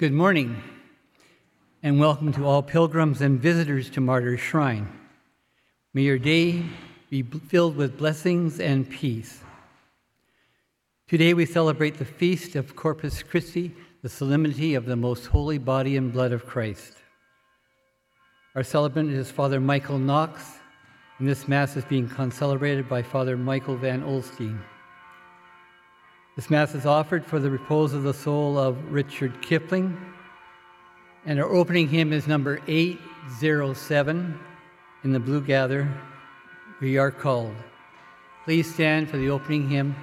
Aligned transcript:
Good 0.00 0.14
morning, 0.14 0.62
and 1.82 2.00
welcome 2.00 2.32
to 2.32 2.46
all 2.46 2.62
pilgrims 2.62 3.20
and 3.20 3.38
visitors 3.38 3.90
to 3.90 4.00
Martyr's 4.00 4.40
Shrine. 4.40 4.88
May 5.92 6.00
your 6.00 6.18
day 6.18 6.64
be 7.10 7.20
filled 7.20 7.76
with 7.76 7.98
blessings 7.98 8.60
and 8.60 8.88
peace. 8.88 9.40
Today 11.06 11.34
we 11.34 11.44
celebrate 11.44 11.98
the 11.98 12.06
feast 12.06 12.56
of 12.56 12.76
Corpus 12.76 13.22
Christi, 13.22 13.74
the 14.00 14.08
solemnity 14.08 14.74
of 14.74 14.86
the 14.86 14.96
most 14.96 15.26
holy 15.26 15.58
body 15.58 15.98
and 15.98 16.10
blood 16.10 16.32
of 16.32 16.46
Christ. 16.46 16.94
Our 18.54 18.64
celebrant 18.64 19.10
is 19.10 19.30
Father 19.30 19.60
Michael 19.60 19.98
Knox, 19.98 20.42
and 21.18 21.28
this 21.28 21.46
Mass 21.46 21.76
is 21.76 21.84
being 21.84 22.08
concelebrated 22.08 22.88
by 22.88 23.02
Father 23.02 23.36
Michael 23.36 23.76
Van 23.76 24.02
Olstein. 24.02 24.60
This 26.40 26.48
Mass 26.48 26.74
is 26.74 26.86
offered 26.86 27.22
for 27.22 27.38
the 27.38 27.50
repose 27.50 27.92
of 27.92 28.02
the 28.02 28.14
soul 28.14 28.58
of 28.58 28.90
Richard 28.90 29.42
Kipling, 29.42 29.94
and 31.26 31.38
our 31.38 31.52
opening 31.52 31.86
hymn 31.86 32.14
is 32.14 32.26
number 32.26 32.62
807 32.66 34.40
in 35.04 35.12
the 35.12 35.20
Blue 35.20 35.42
Gather. 35.42 35.86
We 36.80 36.96
are 36.96 37.10
called. 37.10 37.54
Please 38.46 38.72
stand 38.72 39.10
for 39.10 39.18
the 39.18 39.28
opening 39.28 39.68
hymn. 39.68 39.94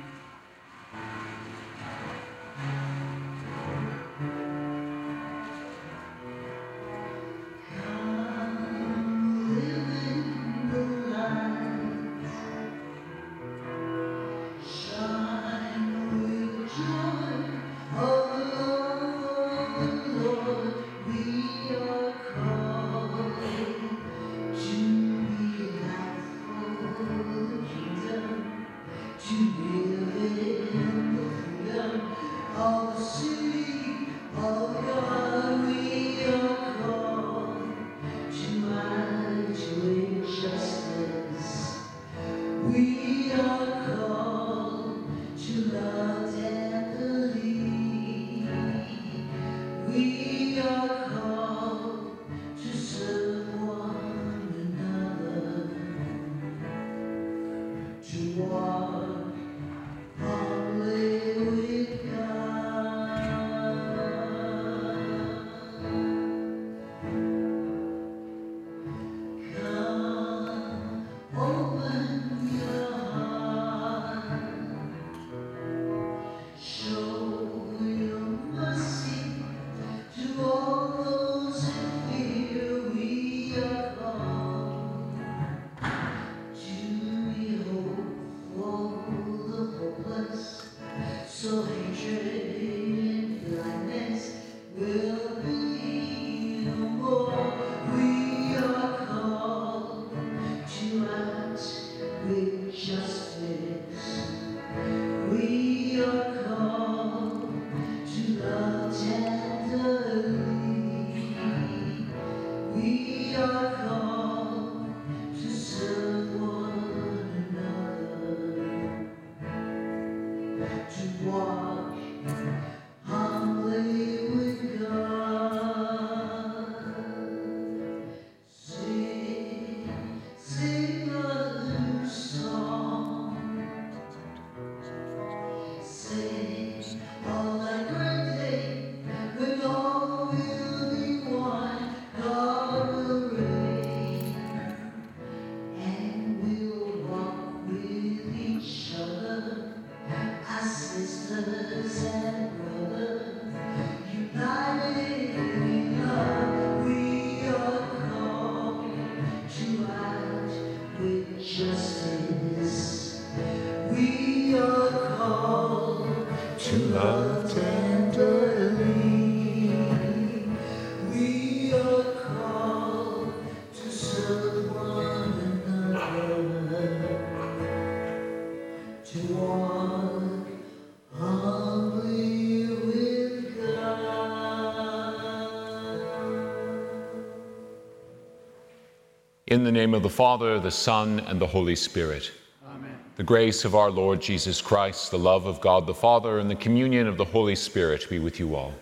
In 189.48 189.64
the 189.64 189.72
name 189.72 189.94
of 189.94 190.04
the 190.04 190.10
Father, 190.10 190.60
the 190.60 190.70
Son, 190.70 191.22
and 191.22 191.40
the 191.40 191.48
Holy 191.48 191.76
Spirit. 191.76 192.34
Amen. 192.70 192.98
The 193.16 193.24
grace 193.24 193.64
of 193.64 193.76
our 193.76 193.90
Lord 193.90 194.22
Jesus 194.22 194.62
Christ, 194.62 195.10
the 195.10 195.18
love 195.18 195.46
of 195.46 195.62
God 195.62 195.88
the 195.88 195.94
Father, 195.94 196.40
and 196.40 196.52
the 196.52 196.56
communion 196.56 197.08
of 197.08 197.16
the 197.16 197.24
Holy 197.24 197.56
Spirit 197.56 198.10
be 198.10 198.20
with 198.20 198.42
you 198.42 198.56
all. 198.56 198.74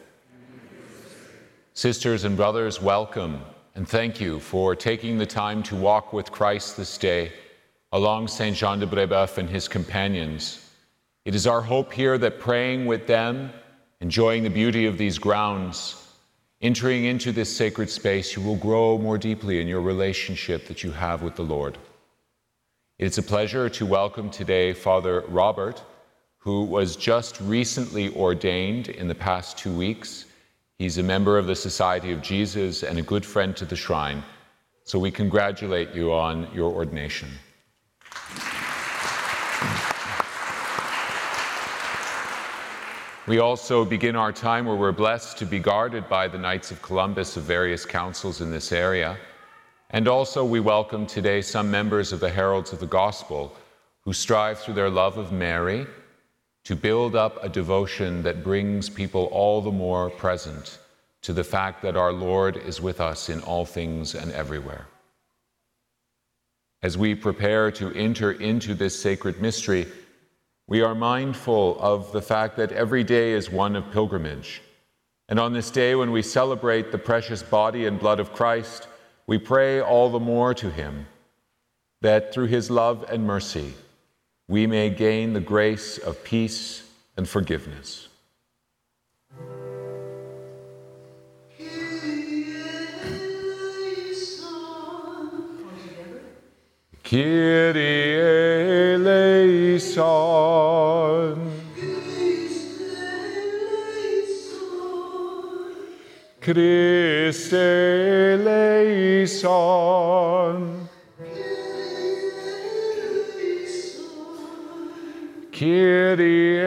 Sisters 1.75 2.23
and 2.23 2.35
brothers, 2.35 2.81
welcome 2.81 3.41
and 3.75 3.87
thank 3.87 4.19
you 4.19 4.39
for 4.39 4.75
taking 4.75 5.19
the 5.19 5.25
time 5.27 5.61
to 5.61 5.75
walk 5.75 6.13
with 6.13 6.31
Christ 6.31 6.77
this 6.77 6.97
day 6.97 7.31
along 7.91 8.27
Saint 8.27 8.57
Jean 8.57 8.79
de 8.79 8.87
Brebeuf 8.87 9.37
and 9.37 9.47
his 9.47 9.67
companions. 9.67 10.67
It 11.25 11.35
is 11.35 11.45
our 11.45 11.61
hope 11.61 11.93
here 11.93 12.17
that 12.17 12.39
praying 12.39 12.87
with 12.87 13.05
them, 13.05 13.51
enjoying 14.01 14.41
the 14.41 14.49
beauty 14.49 14.87
of 14.87 14.97
these 14.97 15.19
grounds, 15.19 16.04
Entering 16.65 17.05
into 17.05 17.31
this 17.31 17.55
sacred 17.55 17.91
space, 17.91 18.35
you 18.35 18.41
will 18.41 18.55
grow 18.55 18.97
more 18.97 19.19
deeply 19.19 19.61
in 19.61 19.67
your 19.67 19.81
relationship 19.81 20.65
that 20.65 20.83
you 20.83 20.89
have 20.89 21.21
with 21.21 21.35
the 21.35 21.43
Lord. 21.43 21.77
It's 22.97 23.19
a 23.19 23.21
pleasure 23.21 23.69
to 23.69 23.85
welcome 23.85 24.31
today 24.31 24.73
Father 24.73 25.23
Robert, 25.27 25.83
who 26.39 26.63
was 26.63 26.95
just 26.95 27.39
recently 27.41 28.11
ordained 28.15 28.87
in 28.87 29.07
the 29.07 29.13
past 29.13 29.59
two 29.59 29.71
weeks. 29.71 30.25
He's 30.79 30.97
a 30.97 31.03
member 31.03 31.37
of 31.37 31.45
the 31.45 31.55
Society 31.55 32.11
of 32.11 32.23
Jesus 32.23 32.81
and 32.81 32.97
a 32.97 33.03
good 33.03 33.23
friend 33.23 33.55
to 33.57 33.65
the 33.65 33.75
shrine. 33.75 34.23
So 34.85 34.97
we 34.97 35.11
congratulate 35.11 35.93
you 35.93 36.13
on 36.13 36.51
your 36.51 36.73
ordination. 36.73 37.29
We 43.27 43.39
also 43.39 43.83
begin 43.83 44.15
our 44.15 44.31
time 44.31 44.67
where 44.67 44.75
we're 44.75 44.91
blessed 44.91 45.39
to 45.39 45.47
be 45.47 45.57
guarded 45.57 46.07
by 46.07 46.27
the 46.27 46.37
Knights 46.37 46.69
of 46.69 46.83
Columbus 46.83 47.35
of 47.37 47.43
various 47.43 47.83
councils 47.83 48.39
in 48.39 48.51
this 48.51 48.71
area. 48.71 49.17
And 49.89 50.07
also, 50.07 50.45
we 50.45 50.59
welcome 50.59 51.07
today 51.07 51.41
some 51.41 51.71
members 51.71 52.13
of 52.13 52.19
the 52.19 52.29
Heralds 52.29 52.71
of 52.71 52.79
the 52.79 52.85
Gospel 52.85 53.51
who 54.01 54.13
strive 54.13 54.59
through 54.59 54.75
their 54.75 54.91
love 54.91 55.17
of 55.17 55.31
Mary 55.31 55.87
to 56.65 56.75
build 56.75 57.15
up 57.15 57.43
a 57.43 57.49
devotion 57.49 58.21
that 58.21 58.43
brings 58.43 58.91
people 58.91 59.25
all 59.31 59.59
the 59.59 59.71
more 59.71 60.11
present 60.11 60.77
to 61.23 61.33
the 61.33 61.43
fact 61.43 61.81
that 61.81 61.97
our 61.97 62.13
Lord 62.13 62.57
is 62.57 62.79
with 62.79 63.01
us 63.01 63.29
in 63.29 63.41
all 63.41 63.65
things 63.65 64.13
and 64.13 64.31
everywhere. 64.33 64.85
As 66.83 66.95
we 66.95 67.15
prepare 67.15 67.71
to 67.71 67.91
enter 67.93 68.33
into 68.33 68.75
this 68.75 69.01
sacred 69.01 69.41
mystery, 69.41 69.87
we 70.67 70.81
are 70.81 70.95
mindful 70.95 71.79
of 71.79 72.11
the 72.11 72.21
fact 72.21 72.57
that 72.57 72.71
every 72.71 73.03
day 73.03 73.33
is 73.33 73.51
one 73.51 73.75
of 73.75 73.91
pilgrimage. 73.91 74.61
And 75.29 75.39
on 75.39 75.53
this 75.53 75.69
day, 75.69 75.95
when 75.95 76.11
we 76.11 76.21
celebrate 76.21 76.91
the 76.91 76.97
precious 76.97 77.43
body 77.43 77.85
and 77.85 77.99
blood 77.99 78.19
of 78.19 78.33
Christ, 78.33 78.87
we 79.27 79.37
pray 79.37 79.81
all 79.81 80.09
the 80.09 80.19
more 80.19 80.53
to 80.55 80.69
Him 80.69 81.07
that 82.01 82.33
through 82.33 82.47
His 82.47 82.69
love 82.69 83.05
and 83.09 83.25
mercy, 83.25 83.73
we 84.47 84.67
may 84.67 84.89
gain 84.89 85.33
the 85.33 85.39
grace 85.39 85.97
of 85.97 86.23
peace 86.23 86.83
and 87.17 87.27
forgiveness. 87.27 88.04
Kyrie 97.05 98.17
eleison. 98.95 99.95
Christe 106.41 107.53
eleison. 108.33 109.35
Kyrie 115.51 116.59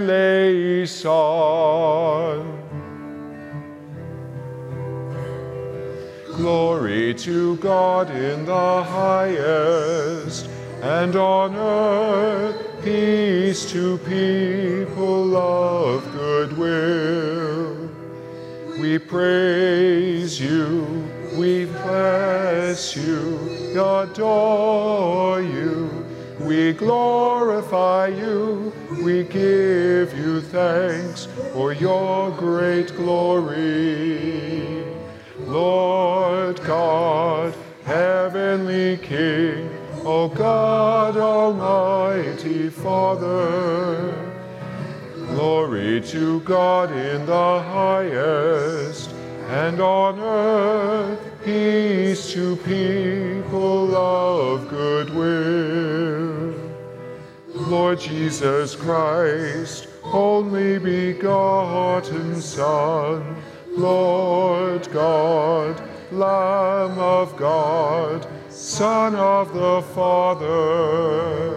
eleison. 0.00 1.10
Glory 6.40 7.12
to 7.16 7.56
God 7.56 8.08
in 8.10 8.46
the 8.46 8.82
highest, 8.82 10.48
and 10.80 11.14
on 11.14 11.54
earth 11.54 12.82
peace 12.82 13.70
to 13.70 13.98
people 13.98 15.36
of 15.36 16.10
good 16.12 16.56
will. 16.56 17.90
We 18.80 18.98
praise 18.98 20.40
you, 20.40 21.06
we 21.36 21.66
bless 21.66 22.96
you, 22.96 23.38
adore 23.72 25.42
you. 25.42 26.06
We 26.40 26.72
glorify 26.72 28.06
you, 28.06 28.72
we 29.02 29.24
give 29.24 30.16
you 30.16 30.40
thanks 30.40 31.26
for 31.52 31.74
your 31.74 32.30
great 32.30 32.96
glory. 32.96 34.69
Lord 35.50 36.62
God, 36.62 37.52
heavenly 37.84 38.98
King, 38.98 39.68
O 40.04 40.28
God, 40.28 41.16
Almighty 41.16 42.68
Father, 42.68 44.14
glory 45.26 46.02
to 46.02 46.38
God 46.42 46.92
in 46.92 47.26
the 47.26 47.62
highest, 47.62 49.10
and 49.48 49.80
on 49.80 50.20
earth 50.20 51.18
peace 51.44 52.32
to 52.32 52.54
people 52.54 53.96
of 53.96 54.68
good 54.68 55.10
will. 55.10 56.54
Lord 57.68 57.98
Jesus 57.98 58.76
Christ, 58.76 59.88
only 60.04 60.78
begotten 60.78 62.40
Son, 62.40 63.39
Lord 63.80 64.90
God, 64.92 65.82
Lamb 66.12 66.98
of 66.98 67.34
God, 67.36 68.26
Son 68.50 69.14
of 69.14 69.54
the 69.54 69.80
Father, 69.94 71.54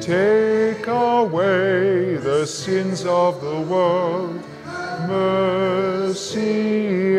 take 0.00 0.86
away 0.86 2.16
the 2.16 2.46
sins 2.46 3.04
of 3.04 3.42
the 3.42 3.60
world, 3.60 4.42
mercy 5.06 6.40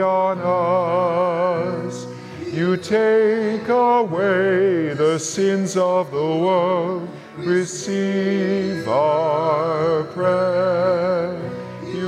on 0.01 0.39
us. 0.39 2.07
You 2.51 2.77
take 2.77 3.69
away 3.69 4.93
the 4.93 5.19
sins 5.19 5.77
of 5.77 6.09
the 6.09 6.17
world, 6.17 7.07
receive 7.37 8.87
our 8.87 10.03
prayer. 10.05 11.54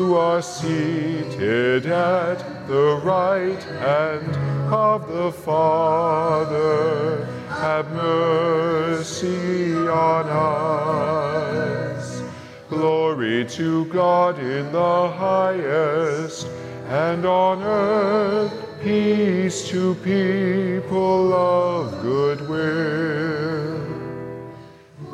You 0.08 0.16
are 0.16 0.42
seated 0.42 1.86
at 1.86 2.40
the 2.70 3.02
right 3.04 3.62
hand 3.62 4.34
of 4.74 5.06
the 5.10 5.34
Father. 5.34 7.26
Have 7.50 7.92
mercy 7.92 9.76
on 9.76 10.30
us. 10.30 12.24
Glory 12.70 13.44
to 13.50 13.84
God 13.88 14.40
in 14.40 14.72
the 14.72 15.10
highest, 15.12 16.48
and 16.88 17.26
on 17.26 17.62
earth 17.62 18.54
peace 18.82 19.68
to 19.68 19.94
people 19.96 21.34
of 21.34 22.02
good 22.02 22.48
will. 22.48 23.78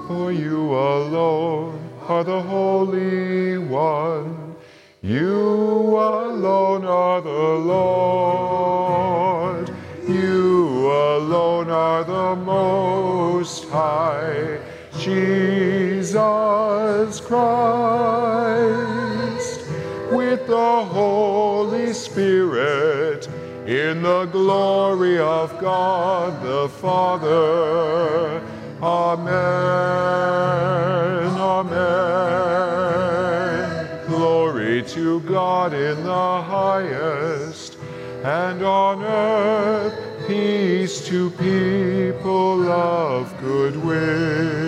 For 0.05 0.31
you 0.31 0.71
alone 0.71 1.79
are 2.07 2.23
the 2.23 2.41
Holy 2.43 3.57
One. 3.57 4.42
You 5.05 5.99
alone 5.99 6.85
are 6.85 7.19
the 7.19 7.29
Lord. 7.29 8.95
You 10.07 10.89
alone 10.89 11.69
are 11.69 12.05
the 12.05 12.37
Most 12.37 13.67
High. 13.67 14.61
Jesus 14.97 16.15
Christ, 17.19 17.27
with 20.09 20.47
the 20.47 20.85
Holy 20.85 21.91
Spirit, 21.91 23.27
in 23.67 24.03
the 24.03 24.23
glory 24.27 25.19
of 25.19 25.59
God 25.59 26.41
the 26.41 26.69
Father. 26.69 28.41
Amen. 28.81 29.33
Amen. 31.37 32.72
God 35.53 35.75
in 35.75 36.03
the 36.03 36.41
highest, 36.41 37.77
and 38.23 38.63
on 38.63 39.03
earth 39.03 39.93
peace 40.27 41.05
to 41.07 41.29
people 41.29 42.71
of 42.71 43.39
good 43.39 43.75
will. 43.75 44.62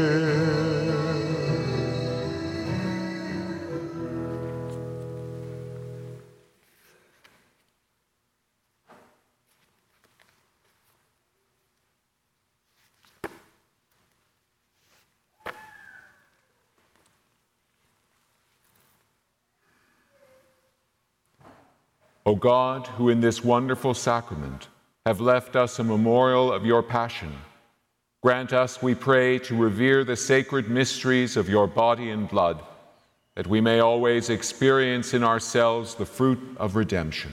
O 22.27 22.35
God, 22.35 22.87
who 22.87 23.09
in 23.09 23.21
this 23.21 23.43
wonderful 23.43 23.93
sacrament 23.93 24.67
have 25.05 25.21
left 25.21 25.55
us 25.55 25.77
a 25.77 25.83
memorial 25.83 26.51
of 26.51 26.65
your 26.65 26.81
passion, 26.81 27.31
grant 28.23 28.51
us, 28.51 28.81
we 28.81 28.95
pray, 28.95 29.37
to 29.37 29.55
revere 29.55 30.03
the 30.03 30.15
sacred 30.15 30.67
mysteries 30.67 31.37
of 31.37 31.47
your 31.47 31.67
body 31.67 32.09
and 32.09 32.27
blood, 32.27 32.63
that 33.35 33.45
we 33.45 33.61
may 33.61 33.79
always 33.79 34.31
experience 34.31 35.13
in 35.13 35.23
ourselves 35.23 35.93
the 35.93 36.05
fruit 36.05 36.39
of 36.57 36.75
redemption, 36.75 37.31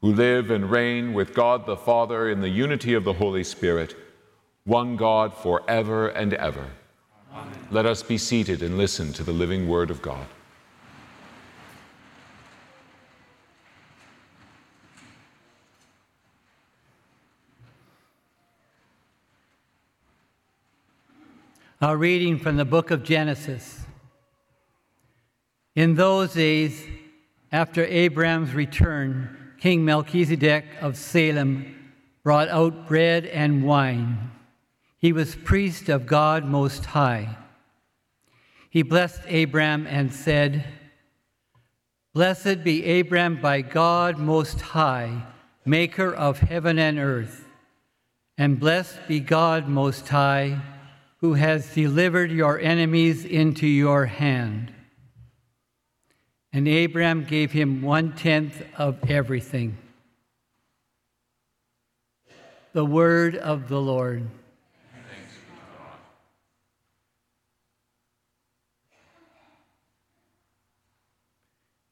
who 0.00 0.14
live 0.14 0.50
and 0.50 0.70
reign 0.70 1.12
with 1.12 1.34
God 1.34 1.66
the 1.66 1.76
Father 1.76 2.30
in 2.30 2.40
the 2.40 2.48
unity 2.48 2.94
of 2.94 3.04
the 3.04 3.12
Holy 3.12 3.44
Spirit, 3.44 3.94
one 4.64 4.96
God 4.96 5.34
forever 5.34 6.08
and 6.08 6.32
ever. 6.32 6.64
Amen. 7.34 7.52
Let 7.70 7.84
us 7.84 8.02
be 8.02 8.16
seated 8.16 8.62
and 8.62 8.78
listen 8.78 9.12
to 9.12 9.22
the 9.22 9.32
living 9.32 9.68
word 9.68 9.90
of 9.90 10.00
God. 10.00 10.26
A 21.80 21.96
reading 21.96 22.40
from 22.40 22.56
the 22.56 22.64
book 22.64 22.90
of 22.90 23.04
Genesis. 23.04 23.86
In 25.76 25.94
those 25.94 26.34
days, 26.34 26.84
after 27.52 27.84
Abraham's 27.84 28.52
return, 28.52 29.52
King 29.60 29.84
Melchizedek 29.84 30.64
of 30.80 30.96
Salem 30.96 31.92
brought 32.24 32.48
out 32.48 32.88
bread 32.88 33.26
and 33.26 33.62
wine. 33.62 34.32
He 34.98 35.12
was 35.12 35.36
priest 35.36 35.88
of 35.88 36.04
God 36.04 36.44
Most 36.44 36.84
High. 36.84 37.36
He 38.70 38.82
blessed 38.82 39.22
Abraham 39.28 39.86
and 39.86 40.12
said, 40.12 40.64
Blessed 42.12 42.64
be 42.64 42.98
Abram 42.98 43.40
by 43.40 43.60
God 43.60 44.18
Most 44.18 44.60
High, 44.60 45.22
maker 45.64 46.12
of 46.12 46.40
heaven 46.40 46.76
and 46.76 46.98
earth. 46.98 47.46
And 48.36 48.58
blessed 48.58 48.98
be 49.06 49.20
God 49.20 49.68
Most 49.68 50.08
High, 50.08 50.60
who 51.18 51.34
has 51.34 51.74
delivered 51.74 52.30
your 52.30 52.58
enemies 52.60 53.24
into 53.24 53.66
your 53.66 54.06
hand. 54.06 54.72
And 56.52 56.68
Abram 56.68 57.24
gave 57.24 57.52
him 57.52 57.82
one 57.82 58.14
tenth 58.14 58.62
of 58.76 58.98
everything. 59.10 59.76
The 62.72 62.84
word 62.84 63.34
of 63.36 63.68
the 63.68 63.80
Lord. 63.80 64.28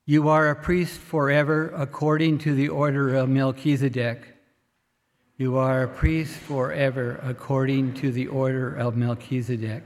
You 0.08 0.28
are 0.28 0.50
a 0.50 0.54
priest 0.54 1.00
forever 1.00 1.72
according 1.74 2.38
to 2.38 2.54
the 2.54 2.68
order 2.68 3.16
of 3.16 3.28
Melchizedek. 3.28 4.35
You 5.38 5.58
are 5.58 5.82
a 5.82 5.88
priest 5.88 6.34
forever 6.34 7.20
according 7.22 7.92
to 7.94 8.10
the 8.10 8.26
order 8.28 8.74
of 8.74 8.96
Melchizedek. 8.96 9.82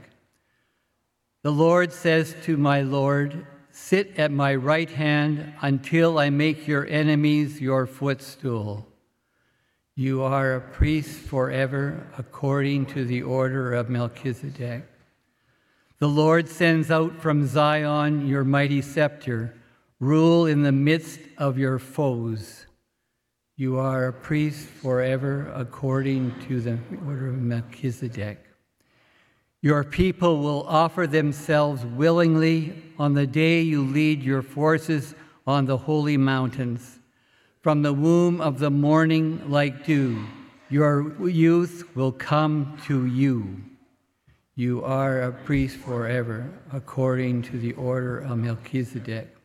The 1.43 1.51
Lord 1.51 1.91
says 1.91 2.33
to 2.43 2.55
my 2.55 2.83
Lord, 2.83 3.45
Sit 3.69 4.17
at 4.17 4.31
my 4.31 4.55
right 4.55 4.89
hand 4.89 5.53
until 5.61 6.19
I 6.19 6.29
make 6.29 6.69
your 6.69 6.87
enemies 6.87 7.59
your 7.59 7.85
footstool. 7.85 8.87
You 9.93 10.23
are 10.23 10.55
a 10.55 10.61
priest 10.61 11.19
forever 11.19 12.07
according 12.17 12.85
to 12.87 13.03
the 13.03 13.23
order 13.23 13.73
of 13.73 13.89
Melchizedek. 13.89 14.85
The 15.99 16.07
Lord 16.07 16.47
sends 16.47 16.89
out 16.89 17.21
from 17.21 17.45
Zion 17.45 18.25
your 18.25 18.45
mighty 18.45 18.81
scepter, 18.81 19.53
rule 19.99 20.45
in 20.45 20.63
the 20.63 20.71
midst 20.71 21.19
of 21.37 21.57
your 21.57 21.77
foes. 21.77 22.67
You 23.57 23.77
are 23.77 24.07
a 24.07 24.13
priest 24.13 24.67
forever 24.67 25.51
according 25.53 26.39
to 26.47 26.61
the 26.61 26.79
order 27.05 27.27
of 27.27 27.37
Melchizedek. 27.37 28.45
Your 29.61 29.83
people 29.83 30.39
will 30.39 30.63
offer 30.67 31.05
themselves 31.05 31.85
willingly 31.85 32.81
on 32.97 33.13
the 33.13 33.27
day 33.27 33.61
you 33.61 33.83
lead 33.83 34.23
your 34.23 34.41
forces 34.41 35.13
on 35.45 35.65
the 35.65 35.77
holy 35.77 36.17
mountains. 36.17 36.99
From 37.61 37.83
the 37.83 37.93
womb 37.93 38.41
of 38.41 38.57
the 38.57 38.71
morning, 38.71 39.41
like 39.47 39.85
dew, 39.85 40.25
your 40.69 41.29
youth 41.29 41.95
will 41.95 42.11
come 42.11 42.79
to 42.87 43.05
you. 43.05 43.61
You 44.55 44.83
are 44.83 45.21
a 45.21 45.31
priest 45.31 45.77
forever, 45.77 46.49
according 46.73 47.43
to 47.43 47.59
the 47.59 47.73
order 47.73 48.19
of 48.19 48.37
Melchizedek. 48.37 49.35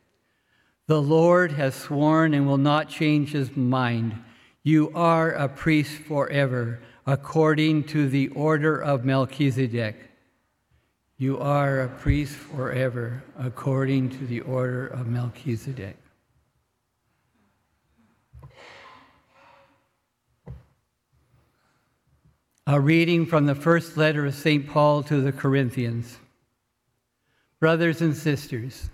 The 0.86 1.02
Lord 1.02 1.52
has 1.52 1.74
sworn 1.74 2.32
and 2.32 2.46
will 2.46 2.58
not 2.58 2.88
change 2.88 3.32
his 3.32 3.56
mind. 3.56 4.22
You 4.62 4.92
are 4.94 5.32
a 5.32 5.48
priest 5.48 5.98
forever, 5.98 6.80
according 7.06 7.84
to 7.84 8.08
the 8.08 8.28
order 8.28 8.80
of 8.80 9.04
Melchizedek. 9.04 9.96
You 11.18 11.38
are 11.38 11.80
a 11.80 11.88
priest 11.88 12.36
forever, 12.36 13.24
according 13.36 14.10
to 14.10 14.26
the 14.26 14.40
order 14.42 14.86
of 14.86 15.08
Melchizedek. 15.08 15.96
A 22.68 22.80
reading 22.80 23.26
from 23.26 23.46
the 23.46 23.54
first 23.54 23.96
letter 23.96 24.26
of 24.26 24.34
St. 24.34 24.68
Paul 24.68 25.02
to 25.04 25.20
the 25.20 25.32
Corinthians. 25.32 26.18
Brothers 27.58 28.02
and 28.02 28.16
sisters, 28.16 28.90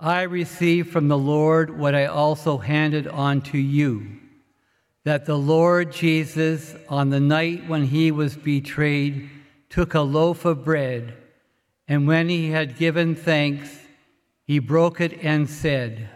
I 0.00 0.22
received 0.22 0.90
from 0.90 1.08
the 1.08 1.18
Lord 1.18 1.76
what 1.76 1.94
I 1.94 2.06
also 2.06 2.58
handed 2.58 3.06
on 3.08 3.40
to 3.42 3.58
you 3.58 4.18
that 5.08 5.24
the 5.24 5.38
Lord 5.38 5.90
Jesus, 5.90 6.76
on 6.86 7.08
the 7.08 7.18
night 7.18 7.66
when 7.66 7.84
he 7.84 8.12
was 8.12 8.36
betrayed, 8.36 9.30
took 9.70 9.94
a 9.94 10.00
loaf 10.00 10.44
of 10.44 10.66
bread, 10.66 11.14
and 11.88 12.06
when 12.06 12.28
he 12.28 12.50
had 12.50 12.76
given 12.76 13.14
thanks, 13.14 13.74
he 14.44 14.58
broke 14.58 15.00
it 15.00 15.18
and 15.22 15.48
said, 15.48 16.10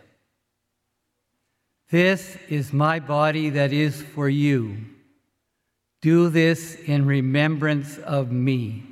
This 1.91 2.37
is 2.51 2.71
my 2.71 3.01
body 3.01 3.49
that 3.49 3.73
is 3.73 4.03
for 4.03 4.29
you. 4.29 4.77
Do 6.03 6.29
this 6.29 6.75
in 6.75 7.07
remembrance 7.07 7.97
of 7.97 8.31
me. 8.31 8.92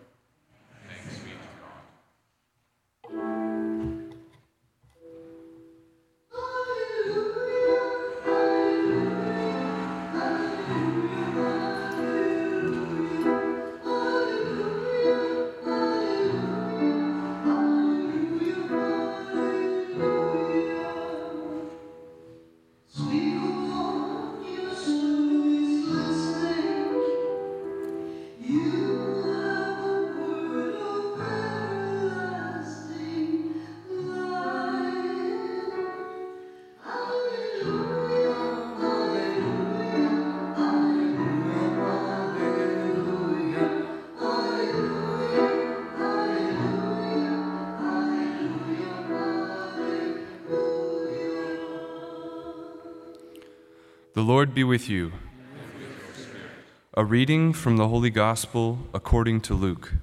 Lord 54.41 54.55
be 54.55 54.63
with 54.63 54.89
you. 54.89 55.11
A 56.95 57.05
reading 57.05 57.53
from 57.53 57.77
the 57.77 57.87
Holy 57.87 58.09
Gospel 58.09 58.89
according 58.91 59.41
to 59.41 59.53
Luke. 59.53 59.93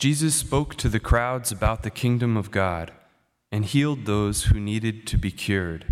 Jesus 0.00 0.34
spoke 0.34 0.76
to 0.76 0.88
the 0.88 0.98
crowds 0.98 1.52
about 1.52 1.82
the 1.82 1.90
kingdom 1.90 2.34
of 2.34 2.50
God 2.50 2.90
and 3.52 3.66
healed 3.66 4.06
those 4.06 4.44
who 4.44 4.58
needed 4.58 5.06
to 5.08 5.18
be 5.18 5.30
cured. 5.30 5.84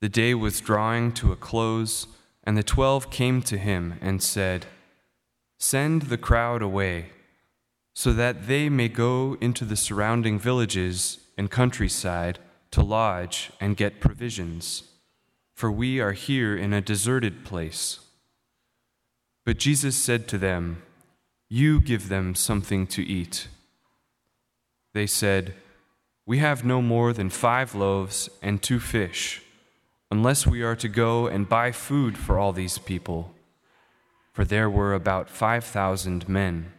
The 0.00 0.08
day 0.08 0.32
was 0.32 0.60
drawing 0.60 1.10
to 1.14 1.32
a 1.32 1.36
close, 1.36 2.06
and 2.44 2.56
the 2.56 2.62
twelve 2.62 3.10
came 3.10 3.42
to 3.42 3.58
him 3.58 3.98
and 4.00 4.22
said, 4.22 4.66
Send 5.58 6.02
the 6.02 6.16
crowd 6.16 6.62
away, 6.62 7.06
so 7.96 8.12
that 8.12 8.46
they 8.46 8.68
may 8.68 8.88
go 8.88 9.36
into 9.40 9.64
the 9.64 9.76
surrounding 9.76 10.38
villages 10.38 11.18
and 11.36 11.50
countryside 11.50 12.38
to 12.70 12.80
lodge 12.80 13.50
and 13.60 13.76
get 13.76 13.98
provisions, 13.98 14.84
for 15.52 15.68
we 15.68 15.98
are 15.98 16.12
here 16.12 16.56
in 16.56 16.72
a 16.72 16.80
deserted 16.80 17.44
place. 17.44 17.98
But 19.44 19.58
Jesus 19.58 19.96
said 19.96 20.28
to 20.28 20.38
them, 20.38 20.82
you 21.54 21.80
give 21.80 22.08
them 22.08 22.34
something 22.34 22.84
to 22.84 23.06
eat. 23.06 23.46
They 24.92 25.06
said, 25.06 25.54
We 26.26 26.38
have 26.38 26.64
no 26.64 26.82
more 26.82 27.12
than 27.12 27.30
five 27.30 27.76
loaves 27.76 28.28
and 28.42 28.60
two 28.60 28.80
fish, 28.80 29.40
unless 30.10 30.48
we 30.48 30.62
are 30.62 30.74
to 30.74 30.88
go 30.88 31.28
and 31.28 31.48
buy 31.48 31.70
food 31.70 32.18
for 32.18 32.40
all 32.40 32.52
these 32.52 32.78
people. 32.78 33.32
For 34.32 34.44
there 34.44 34.68
were 34.68 34.94
about 34.94 35.30
5,000 35.30 36.28
men. 36.28 36.72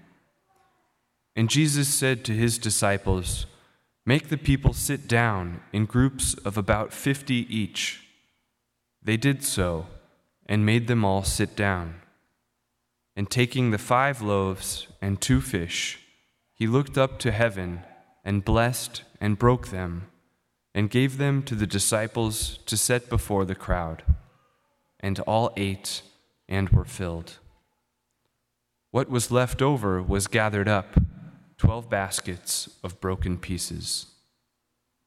And 1.37 1.49
Jesus 1.49 1.87
said 1.87 2.25
to 2.25 2.33
his 2.33 2.57
disciples, 2.57 3.45
Make 4.05 4.27
the 4.27 4.37
people 4.37 4.73
sit 4.73 5.07
down 5.07 5.61
in 5.71 5.85
groups 5.85 6.33
of 6.33 6.57
about 6.57 6.91
50 6.91 7.33
each. 7.33 8.01
They 9.01 9.15
did 9.15 9.41
so 9.41 9.87
and 10.47 10.65
made 10.65 10.87
them 10.87 11.05
all 11.05 11.23
sit 11.23 11.55
down. 11.55 12.01
And 13.15 13.29
taking 13.29 13.71
the 13.71 13.77
five 13.77 14.21
loaves 14.21 14.87
and 15.01 15.21
two 15.21 15.39
fish, 15.41 15.99
he 16.53 16.67
looked 16.67 16.97
up 16.97 17.17
to 17.19 17.31
heaven 17.31 17.81
and 18.23 18.43
blessed 18.43 19.03
and 19.21 19.39
broke 19.39 19.69
them 19.69 20.07
and 20.73 20.89
gave 20.89 21.17
them 21.17 21.41
to 21.43 21.55
the 21.55 21.67
disciples 21.67 22.59
to 22.65 22.75
set 22.75 23.09
before 23.09 23.45
the 23.45 23.55
crowd. 23.55 24.03
And 24.99 25.19
all 25.21 25.53
ate 25.55 26.01
and 26.49 26.69
were 26.69 26.85
filled. 26.85 27.39
What 28.91 29.09
was 29.09 29.31
left 29.31 29.61
over 29.61 30.01
was 30.01 30.27
gathered 30.27 30.67
up, 30.67 30.95
twelve 31.57 31.89
baskets 31.89 32.69
of 32.83 32.99
broken 32.99 33.37
pieces. 33.37 34.07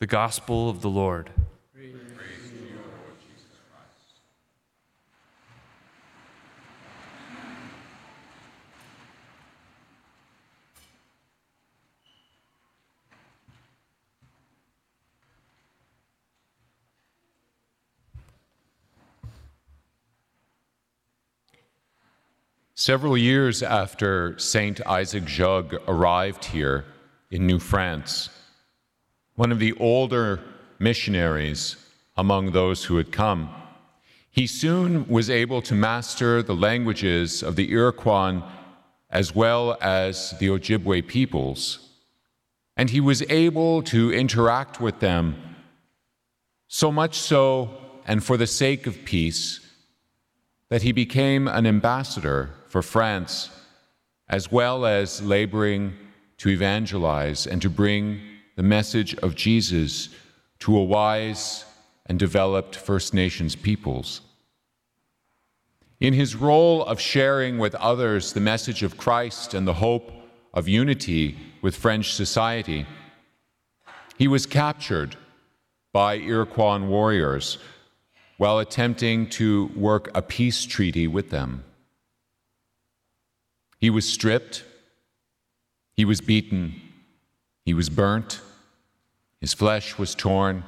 The 0.00 0.06
Gospel 0.06 0.70
of 0.70 0.80
the 0.80 0.90
Lord. 0.90 1.30
Several 22.80 23.18
years 23.18 23.60
after 23.60 24.38
Saint 24.38 24.80
Isaac 24.86 25.24
Jogues 25.24 25.78
arrived 25.88 26.44
here 26.44 26.84
in 27.28 27.44
New 27.44 27.58
France, 27.58 28.30
one 29.34 29.50
of 29.50 29.58
the 29.58 29.72
older 29.80 30.40
missionaries 30.78 31.74
among 32.16 32.52
those 32.52 32.84
who 32.84 32.96
had 32.96 33.10
come, 33.10 33.52
he 34.30 34.46
soon 34.46 35.08
was 35.08 35.28
able 35.28 35.60
to 35.62 35.74
master 35.74 36.40
the 36.40 36.54
languages 36.54 37.42
of 37.42 37.56
the 37.56 37.68
Iroquois 37.72 38.42
as 39.10 39.34
well 39.34 39.76
as 39.80 40.38
the 40.38 40.46
Ojibwe 40.46 41.04
peoples, 41.08 41.80
and 42.76 42.90
he 42.90 43.00
was 43.00 43.22
able 43.22 43.82
to 43.82 44.12
interact 44.12 44.80
with 44.80 45.00
them 45.00 45.34
so 46.68 46.92
much 46.92 47.18
so, 47.18 47.70
and 48.06 48.22
for 48.22 48.36
the 48.36 48.46
sake 48.46 48.86
of 48.86 49.04
peace, 49.04 49.58
that 50.68 50.82
he 50.82 50.92
became 50.92 51.48
an 51.48 51.66
ambassador 51.66 52.54
for 52.68 52.82
France, 52.82 53.50
as 54.28 54.52
well 54.52 54.86
as 54.86 55.22
laboring 55.22 55.94
to 56.38 56.48
evangelize 56.48 57.46
and 57.46 57.60
to 57.62 57.70
bring 57.70 58.20
the 58.56 58.62
message 58.62 59.14
of 59.16 59.34
Jesus 59.34 60.08
to 60.60 60.76
a 60.76 60.84
wise 60.84 61.64
and 62.06 62.18
developed 62.18 62.76
First 62.76 63.14
Nations 63.14 63.54
peoples. 63.54 64.20
In 66.00 66.14
his 66.14 66.36
role 66.36 66.84
of 66.84 67.00
sharing 67.00 67.58
with 67.58 67.74
others 67.74 68.32
the 68.32 68.40
message 68.40 68.82
of 68.82 68.96
Christ 68.96 69.54
and 69.54 69.66
the 69.66 69.74
hope 69.74 70.12
of 70.54 70.68
unity 70.68 71.36
with 71.60 71.76
French 71.76 72.12
society, 72.12 72.86
he 74.16 74.28
was 74.28 74.46
captured 74.46 75.16
by 75.92 76.16
Iroquois 76.16 76.78
warriors 76.78 77.58
while 78.36 78.58
attempting 78.60 79.28
to 79.30 79.66
work 79.74 80.10
a 80.14 80.22
peace 80.22 80.64
treaty 80.64 81.08
with 81.08 81.30
them. 81.30 81.64
He 83.78 83.90
was 83.90 84.12
stripped, 84.12 84.64
he 85.94 86.04
was 86.04 86.20
beaten, 86.20 86.80
he 87.64 87.74
was 87.74 87.88
burnt, 87.88 88.40
his 89.40 89.54
flesh 89.54 89.98
was 89.98 90.16
torn, 90.16 90.64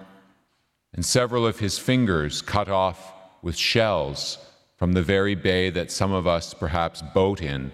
and 0.95 1.05
several 1.05 1.45
of 1.45 1.59
his 1.59 1.79
fingers 1.79 2.41
cut 2.41 2.69
off 2.69 3.13
with 3.43 3.57
shells 3.57 4.39
from 4.77 4.93
the 4.93 5.03
very 5.03 5.35
bay 5.35 5.71
that 5.71 5.91
some 5.91 6.13
of 6.13 6.27
us 6.27 6.55
perhaps 6.55 7.03
boat 7.03 7.43
in 7.43 7.73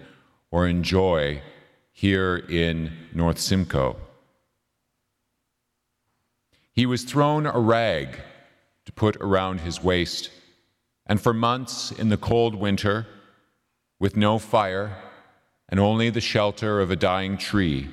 or 0.49 0.67
enjoy 0.67 1.41
here 1.91 2.37
in 2.37 2.91
North 3.13 3.39
Simcoe. 3.39 3.95
He 6.71 6.85
was 6.85 7.03
thrown 7.03 7.45
a 7.45 7.59
rag 7.59 8.19
to 8.85 8.91
put 8.91 9.15
around 9.17 9.61
his 9.61 9.83
waist, 9.83 10.31
and 11.05 11.21
for 11.21 11.33
months 11.33 11.91
in 11.91 12.09
the 12.09 12.17
cold 12.17 12.55
winter, 12.55 13.07
with 13.99 14.15
no 14.15 14.39
fire 14.39 14.97
and 15.69 15.79
only 15.79 16.09
the 16.09 16.21
shelter 16.21 16.79
of 16.79 16.91
a 16.91 16.95
dying 16.95 17.37
tree. 17.37 17.89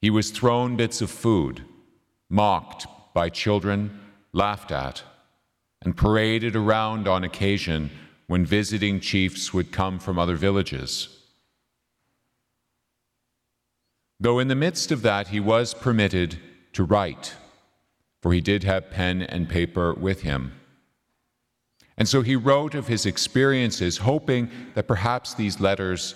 He 0.00 0.10
was 0.10 0.30
thrown 0.30 0.76
bits 0.76 1.00
of 1.00 1.10
food, 1.10 1.62
mocked 2.28 2.86
by 3.14 3.28
children, 3.28 4.00
laughed 4.32 4.72
at, 4.72 5.02
and 5.82 5.96
paraded 5.96 6.56
around 6.56 7.06
on 7.06 7.24
occasion 7.24 7.90
when 8.26 8.46
visiting 8.46 9.00
chiefs 9.00 9.52
would 9.52 9.72
come 9.72 9.98
from 9.98 10.18
other 10.18 10.36
villages. 10.36 11.08
Though 14.18 14.38
in 14.38 14.48
the 14.48 14.54
midst 14.54 14.92
of 14.92 15.02
that, 15.02 15.28
he 15.28 15.40
was 15.40 15.74
permitted 15.74 16.38
to 16.72 16.84
write, 16.84 17.34
for 18.20 18.32
he 18.32 18.40
did 18.40 18.64
have 18.64 18.90
pen 18.90 19.22
and 19.22 19.48
paper 19.48 19.92
with 19.92 20.22
him. 20.22 20.52
And 21.96 22.08
so 22.08 22.22
he 22.22 22.36
wrote 22.36 22.74
of 22.74 22.86
his 22.86 23.06
experiences, 23.06 23.98
hoping 23.98 24.50
that 24.74 24.88
perhaps 24.88 25.34
these 25.34 25.60
letters 25.60 26.14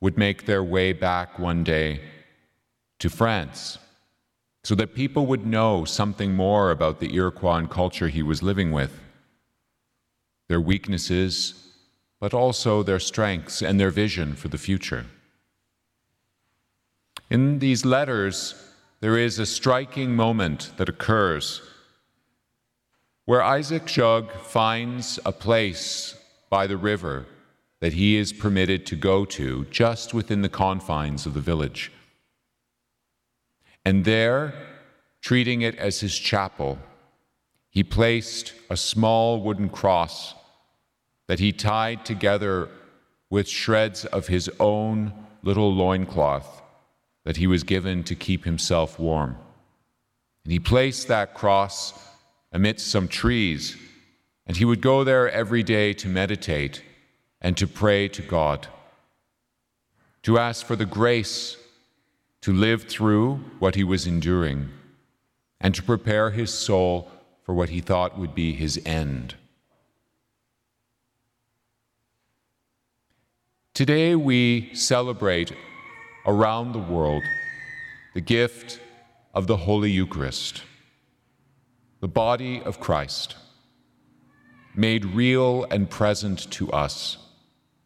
would 0.00 0.18
make 0.18 0.44
their 0.44 0.62
way 0.62 0.92
back 0.92 1.38
one 1.38 1.64
day 1.64 2.00
to 2.98 3.08
France, 3.08 3.78
so 4.62 4.74
that 4.74 4.94
people 4.94 5.26
would 5.26 5.46
know 5.46 5.84
something 5.84 6.34
more 6.34 6.70
about 6.70 7.00
the 7.00 7.14
Iroquois 7.14 7.56
and 7.56 7.70
culture 7.70 8.08
he 8.08 8.22
was 8.22 8.42
living 8.42 8.70
with, 8.70 9.00
their 10.48 10.60
weaknesses, 10.60 11.72
but 12.20 12.34
also 12.34 12.82
their 12.82 13.00
strengths 13.00 13.62
and 13.62 13.80
their 13.80 13.90
vision 13.90 14.34
for 14.34 14.48
the 14.48 14.58
future. 14.58 15.06
In 17.30 17.58
these 17.58 17.84
letters, 17.84 18.54
there 19.00 19.18
is 19.18 19.38
a 19.38 19.46
striking 19.46 20.14
moment 20.14 20.72
that 20.76 20.88
occurs 20.88 21.62
where 23.24 23.42
Isaac 23.42 23.86
Jogues 23.86 24.32
finds 24.42 25.18
a 25.24 25.32
place 25.32 26.16
by 26.50 26.66
the 26.66 26.76
river 26.76 27.26
that 27.80 27.94
he 27.94 28.16
is 28.16 28.32
permitted 28.32 28.86
to 28.86 28.96
go 28.96 29.24
to 29.24 29.64
just 29.70 30.14
within 30.14 30.42
the 30.42 30.48
confines 30.48 31.26
of 31.26 31.34
the 31.34 31.40
village. 31.40 31.92
And 33.84 34.04
there, 34.04 34.54
treating 35.20 35.62
it 35.62 35.76
as 35.76 36.00
his 36.00 36.18
chapel, 36.18 36.78
he 37.70 37.82
placed 37.82 38.52
a 38.70 38.76
small 38.76 39.40
wooden 39.40 39.68
cross 39.68 40.34
that 41.26 41.40
he 41.40 41.52
tied 41.52 42.04
together 42.04 42.68
with 43.30 43.48
shreds 43.48 44.04
of 44.06 44.28
his 44.28 44.50
own 44.60 45.12
little 45.42 45.74
loincloth 45.74 46.62
that 47.24 47.38
he 47.38 47.46
was 47.46 47.64
given 47.64 48.04
to 48.04 48.14
keep 48.14 48.44
himself 48.44 48.98
warm. 48.98 49.36
And 50.44 50.52
he 50.52 50.60
placed 50.60 51.08
that 51.08 51.34
cross 51.34 51.94
amidst 52.54 52.86
some 52.86 53.08
trees, 53.08 53.76
and 54.46 54.56
he 54.56 54.64
would 54.64 54.80
go 54.80 55.02
there 55.02 55.28
every 55.30 55.64
day 55.64 55.92
to 55.92 56.08
meditate 56.08 56.82
and 57.40 57.56
to 57.56 57.66
pray 57.66 58.06
to 58.06 58.22
God, 58.22 58.68
to 60.22 60.38
ask 60.38 60.64
for 60.64 60.76
the 60.76 60.86
grace 60.86 61.56
to 62.42 62.52
live 62.52 62.84
through 62.84 63.34
what 63.58 63.74
he 63.74 63.82
was 63.82 64.06
enduring, 64.06 64.70
and 65.60 65.74
to 65.74 65.82
prepare 65.82 66.30
his 66.30 66.54
soul 66.54 67.10
for 67.42 67.54
what 67.54 67.70
he 67.70 67.80
thought 67.80 68.18
would 68.18 68.36
be 68.36 68.52
his 68.52 68.80
end. 68.86 69.34
Today 73.74 74.14
we 74.14 74.72
celebrate 74.74 75.52
around 76.24 76.72
the 76.72 76.78
world 76.78 77.24
the 78.14 78.20
gift 78.20 78.78
of 79.34 79.48
the 79.48 79.56
Holy 79.56 79.90
Eucharist 79.90 80.62
the 82.04 82.08
body 82.08 82.60
of 82.64 82.80
Christ, 82.80 83.34
made 84.74 85.06
real 85.06 85.64
and 85.70 85.88
present 85.88 86.50
to 86.50 86.70
us 86.70 87.16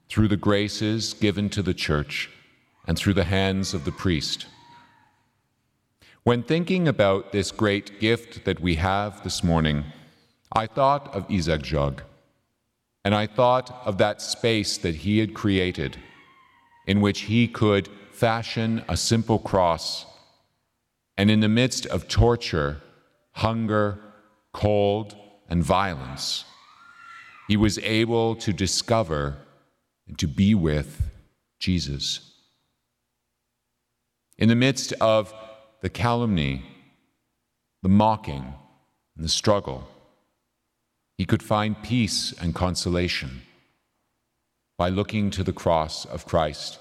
through 0.08 0.26
the 0.26 0.36
graces 0.36 1.14
given 1.14 1.48
to 1.48 1.62
the 1.62 1.72
church 1.72 2.28
and 2.88 2.98
through 2.98 3.14
the 3.14 3.30
hands 3.38 3.74
of 3.74 3.84
the 3.84 3.92
priest. 3.92 4.46
When 6.24 6.42
thinking 6.42 6.88
about 6.88 7.30
this 7.30 7.52
great 7.52 8.00
gift 8.00 8.44
that 8.44 8.58
we 8.58 8.74
have 8.74 9.22
this 9.22 9.44
morning, 9.44 9.84
I 10.52 10.66
thought 10.66 11.14
of 11.14 11.30
Isaac 11.30 11.62
Jogues, 11.62 12.02
and 13.04 13.14
I 13.14 13.28
thought 13.28 13.70
of 13.84 13.98
that 13.98 14.20
space 14.20 14.78
that 14.78 14.96
he 14.96 15.20
had 15.20 15.32
created 15.32 15.96
in 16.88 17.00
which 17.00 17.20
he 17.20 17.46
could 17.46 17.88
fashion 18.10 18.84
a 18.88 18.96
simple 18.96 19.38
cross, 19.38 20.06
and 21.16 21.30
in 21.30 21.38
the 21.38 21.48
midst 21.48 21.86
of 21.86 22.08
torture, 22.08 22.82
hunger, 23.30 24.00
cold, 24.58 25.14
and 25.48 25.62
violence, 25.62 26.44
he 27.46 27.56
was 27.56 27.78
able 27.78 28.34
to 28.34 28.52
discover 28.52 29.36
and 30.08 30.18
to 30.18 30.26
be 30.26 30.52
with 30.52 31.00
Jesus. 31.60 32.32
In 34.36 34.48
the 34.48 34.56
midst 34.56 34.92
of 34.94 35.32
the 35.80 35.88
calumny, 35.88 36.64
the 37.84 37.88
mocking, 37.88 38.52
and 39.14 39.24
the 39.24 39.28
struggle, 39.28 39.86
he 41.16 41.24
could 41.24 41.42
find 41.42 41.80
peace 41.84 42.34
and 42.40 42.52
consolation 42.52 43.42
by 44.76 44.88
looking 44.88 45.30
to 45.30 45.44
the 45.44 45.52
cross 45.52 46.04
of 46.04 46.26
Christ, 46.26 46.80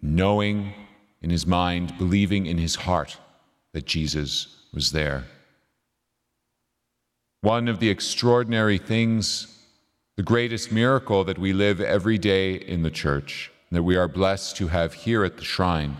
knowing 0.00 0.72
in 1.20 1.30
his 1.30 1.48
mind, 1.48 1.98
believing 1.98 2.46
in 2.46 2.58
his 2.58 2.76
heart 2.76 3.18
that 3.72 3.86
Jesus 3.86 4.56
was 4.72 4.92
there. 4.92 5.24
One 7.42 7.66
of 7.66 7.80
the 7.80 7.90
extraordinary 7.90 8.78
things, 8.78 9.58
the 10.16 10.22
greatest 10.22 10.70
miracle 10.70 11.24
that 11.24 11.38
we 11.38 11.52
live 11.52 11.80
every 11.80 12.16
day 12.16 12.54
in 12.54 12.82
the 12.82 12.90
church, 12.90 13.50
that 13.72 13.82
we 13.82 13.96
are 13.96 14.06
blessed 14.06 14.56
to 14.58 14.68
have 14.68 14.94
here 14.94 15.24
at 15.24 15.38
the 15.38 15.44
shrine, 15.44 15.96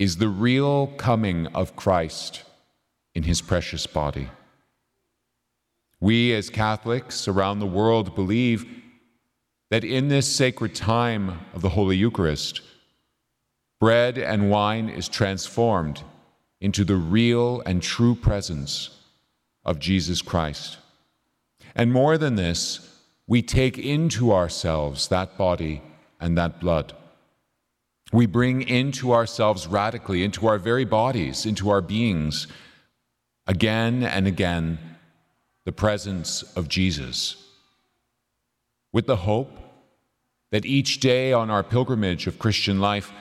is 0.00 0.16
the 0.16 0.28
real 0.28 0.88
coming 0.88 1.46
of 1.54 1.76
Christ 1.76 2.42
in 3.14 3.22
his 3.22 3.40
precious 3.40 3.86
body. 3.86 4.30
We 6.00 6.34
as 6.34 6.50
Catholics 6.50 7.28
around 7.28 7.60
the 7.60 7.66
world 7.66 8.16
believe 8.16 8.66
that 9.70 9.84
in 9.84 10.08
this 10.08 10.34
sacred 10.34 10.74
time 10.74 11.38
of 11.54 11.62
the 11.62 11.68
Holy 11.68 11.96
Eucharist, 11.96 12.62
bread 13.78 14.18
and 14.18 14.50
wine 14.50 14.88
is 14.88 15.06
transformed 15.06 16.02
into 16.60 16.84
the 16.84 16.96
real 16.96 17.62
and 17.64 17.80
true 17.80 18.16
presence 18.16 18.96
of 19.64 19.78
Jesus 19.78 20.22
Christ. 20.22 20.78
And 21.74 21.92
more 21.92 22.18
than 22.18 22.36
this, 22.36 22.86
we 23.26 23.42
take 23.42 23.78
into 23.78 24.32
ourselves 24.32 25.08
that 25.08 25.38
body 25.38 25.82
and 26.18 26.36
that 26.36 26.60
blood. 26.60 26.94
We 28.12 28.26
bring 28.26 28.62
into 28.62 29.12
ourselves 29.12 29.66
radically, 29.66 30.24
into 30.24 30.48
our 30.48 30.58
very 30.58 30.84
bodies, 30.84 31.46
into 31.46 31.70
our 31.70 31.80
beings, 31.80 32.48
again 33.46 34.02
and 34.02 34.26
again, 34.26 34.78
the 35.64 35.72
presence 35.72 36.42
of 36.56 36.68
Jesus. 36.68 37.36
With 38.92 39.06
the 39.06 39.16
hope 39.16 39.56
that 40.50 40.66
each 40.66 40.98
day 40.98 41.32
on 41.32 41.50
our 41.50 41.62
pilgrimage 41.62 42.26
of 42.26 42.40
Christian 42.40 42.80
life, 42.80 43.12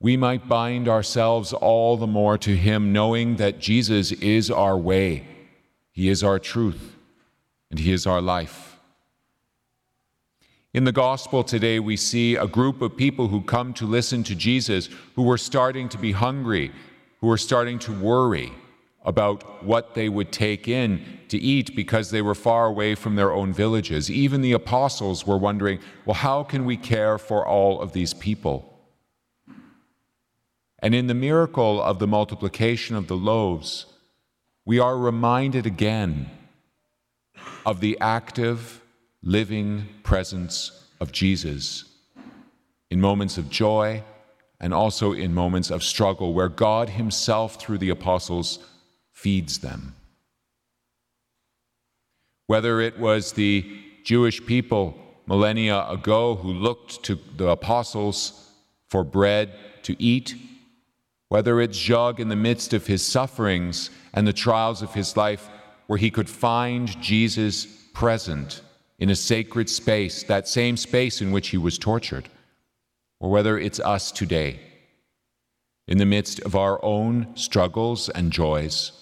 we 0.00 0.16
might 0.16 0.48
bind 0.48 0.88
ourselves 0.88 1.52
all 1.52 1.96
the 1.96 2.06
more 2.06 2.38
to 2.38 2.56
Him, 2.56 2.92
knowing 2.92 3.36
that 3.36 3.60
Jesus 3.60 4.10
is 4.12 4.50
our 4.50 4.76
way, 4.76 5.26
He 5.98 6.08
is 6.10 6.22
our 6.22 6.38
truth, 6.38 6.94
and 7.72 7.80
He 7.80 7.90
is 7.90 8.06
our 8.06 8.20
life. 8.20 8.78
In 10.72 10.84
the 10.84 10.92
gospel 10.92 11.42
today, 11.42 11.80
we 11.80 11.96
see 11.96 12.36
a 12.36 12.46
group 12.46 12.80
of 12.80 12.96
people 12.96 13.26
who 13.26 13.40
come 13.40 13.72
to 13.72 13.84
listen 13.84 14.22
to 14.22 14.36
Jesus 14.36 14.90
who 15.16 15.24
were 15.24 15.36
starting 15.36 15.88
to 15.88 15.98
be 15.98 16.12
hungry, 16.12 16.70
who 17.20 17.26
were 17.26 17.36
starting 17.36 17.80
to 17.80 17.92
worry 17.92 18.52
about 19.04 19.64
what 19.64 19.96
they 19.96 20.08
would 20.08 20.30
take 20.30 20.68
in 20.68 21.04
to 21.30 21.36
eat 21.36 21.74
because 21.74 22.12
they 22.12 22.22
were 22.22 22.36
far 22.36 22.66
away 22.66 22.94
from 22.94 23.16
their 23.16 23.32
own 23.32 23.52
villages. 23.52 24.08
Even 24.08 24.40
the 24.40 24.52
apostles 24.52 25.26
were 25.26 25.36
wondering, 25.36 25.80
well, 26.06 26.14
how 26.14 26.44
can 26.44 26.64
we 26.64 26.76
care 26.76 27.18
for 27.18 27.44
all 27.44 27.80
of 27.80 27.92
these 27.92 28.14
people? 28.14 28.78
And 30.78 30.94
in 30.94 31.08
the 31.08 31.14
miracle 31.14 31.82
of 31.82 31.98
the 31.98 32.06
multiplication 32.06 32.94
of 32.94 33.08
the 33.08 33.16
loaves, 33.16 33.86
we 34.68 34.78
are 34.78 34.98
reminded 34.98 35.64
again 35.64 36.28
of 37.64 37.80
the 37.80 37.96
active, 38.02 38.82
living 39.22 39.88
presence 40.02 40.84
of 41.00 41.10
Jesus 41.10 41.86
in 42.90 43.00
moments 43.00 43.38
of 43.38 43.48
joy 43.48 44.04
and 44.60 44.74
also 44.74 45.12
in 45.14 45.32
moments 45.32 45.70
of 45.70 45.82
struggle, 45.82 46.34
where 46.34 46.50
God 46.50 46.90
Himself, 46.90 47.58
through 47.58 47.78
the 47.78 47.88
apostles, 47.88 48.58
feeds 49.10 49.60
them. 49.60 49.94
Whether 52.46 52.82
it 52.82 52.98
was 52.98 53.32
the 53.32 53.64
Jewish 54.04 54.44
people 54.44 54.98
millennia 55.24 55.88
ago 55.88 56.34
who 56.34 56.52
looked 56.52 57.02
to 57.04 57.18
the 57.38 57.48
apostles 57.48 58.50
for 58.86 59.02
bread 59.02 59.50
to 59.84 59.96
eat, 59.98 60.34
whether 61.28 61.60
it's 61.60 61.78
Jogues 61.78 62.20
in 62.20 62.28
the 62.28 62.36
midst 62.36 62.72
of 62.72 62.86
his 62.86 63.04
sufferings 63.04 63.90
and 64.14 64.26
the 64.26 64.32
trials 64.32 64.82
of 64.82 64.94
his 64.94 65.16
life, 65.16 65.48
where 65.86 65.98
he 65.98 66.10
could 66.10 66.28
find 66.28 67.00
Jesus 67.00 67.66
present 67.92 68.62
in 68.98 69.10
a 69.10 69.16
sacred 69.16 69.68
space, 69.68 70.22
that 70.24 70.48
same 70.48 70.76
space 70.76 71.20
in 71.20 71.30
which 71.30 71.48
he 71.48 71.58
was 71.58 71.78
tortured, 71.78 72.28
or 73.20 73.30
whether 73.30 73.58
it's 73.58 73.80
us 73.80 74.10
today, 74.10 74.60
in 75.86 75.98
the 75.98 76.06
midst 76.06 76.40
of 76.40 76.56
our 76.56 76.82
own 76.84 77.34
struggles 77.36 78.08
and 78.10 78.32
joys 78.32 78.92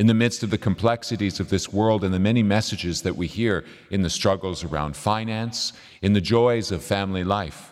in 0.00 0.06
the 0.06 0.14
midst 0.14 0.42
of 0.42 0.48
the 0.48 0.56
complexities 0.56 1.40
of 1.40 1.50
this 1.50 1.74
world 1.74 2.02
and 2.04 2.14
the 2.14 2.18
many 2.18 2.42
messages 2.42 3.02
that 3.02 3.16
we 3.16 3.26
hear 3.26 3.66
in 3.90 4.00
the 4.00 4.08
struggles 4.08 4.64
around 4.64 4.96
finance, 4.96 5.74
in 6.00 6.14
the 6.14 6.22
joys 6.22 6.72
of 6.72 6.82
family 6.82 7.22
life. 7.22 7.69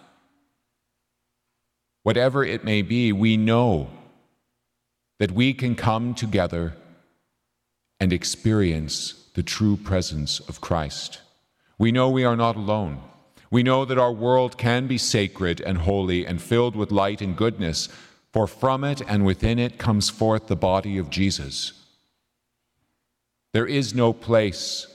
Whatever 2.08 2.42
it 2.42 2.64
may 2.64 2.80
be, 2.80 3.12
we 3.12 3.36
know 3.36 3.90
that 5.18 5.30
we 5.30 5.52
can 5.52 5.74
come 5.74 6.14
together 6.14 6.74
and 8.00 8.14
experience 8.14 9.28
the 9.34 9.42
true 9.42 9.76
presence 9.76 10.40
of 10.40 10.62
Christ. 10.62 11.20
We 11.78 11.92
know 11.92 12.08
we 12.08 12.24
are 12.24 12.34
not 12.34 12.56
alone. 12.56 13.02
We 13.50 13.62
know 13.62 13.84
that 13.84 13.98
our 13.98 14.10
world 14.10 14.56
can 14.56 14.86
be 14.86 14.96
sacred 14.96 15.60
and 15.60 15.76
holy 15.76 16.24
and 16.24 16.40
filled 16.40 16.74
with 16.74 16.90
light 16.90 17.20
and 17.20 17.36
goodness, 17.36 17.90
for 18.32 18.46
from 18.46 18.84
it 18.84 19.02
and 19.06 19.26
within 19.26 19.58
it 19.58 19.76
comes 19.76 20.08
forth 20.08 20.46
the 20.46 20.56
body 20.56 20.96
of 20.96 21.10
Jesus. 21.10 21.74
There 23.52 23.66
is 23.66 23.94
no 23.94 24.14
place 24.14 24.86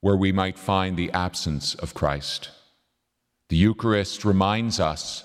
where 0.00 0.16
we 0.16 0.32
might 0.32 0.58
find 0.58 0.96
the 0.96 1.12
absence 1.12 1.74
of 1.74 1.92
Christ. 1.92 2.48
The 3.50 3.56
Eucharist 3.56 4.24
reminds 4.24 4.80
us, 4.80 5.24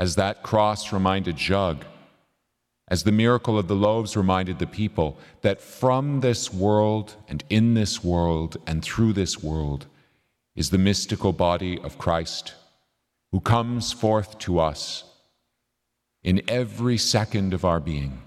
as 0.00 0.16
that 0.16 0.42
cross 0.42 0.92
reminded 0.94 1.36
Jogues, 1.36 1.84
as 2.88 3.04
the 3.04 3.12
miracle 3.12 3.58
of 3.58 3.68
the 3.68 3.76
loaves 3.76 4.16
reminded 4.16 4.58
the 4.58 4.66
people, 4.66 5.18
that 5.42 5.60
from 5.60 6.20
this 6.20 6.52
world 6.52 7.14
and 7.28 7.44
in 7.50 7.74
this 7.74 8.02
world 8.02 8.56
and 8.66 8.82
through 8.82 9.12
this 9.12 9.42
world 9.42 9.86
is 10.56 10.70
the 10.70 10.78
mystical 10.78 11.32
body 11.32 11.78
of 11.82 11.98
Christ, 11.98 12.54
who 13.30 13.40
comes 13.40 13.92
forth 13.92 14.38
to 14.38 14.58
us 14.58 15.04
in 16.24 16.42
every 16.48 16.96
second 16.96 17.52
of 17.52 17.64
our 17.64 17.78
being 17.78 18.22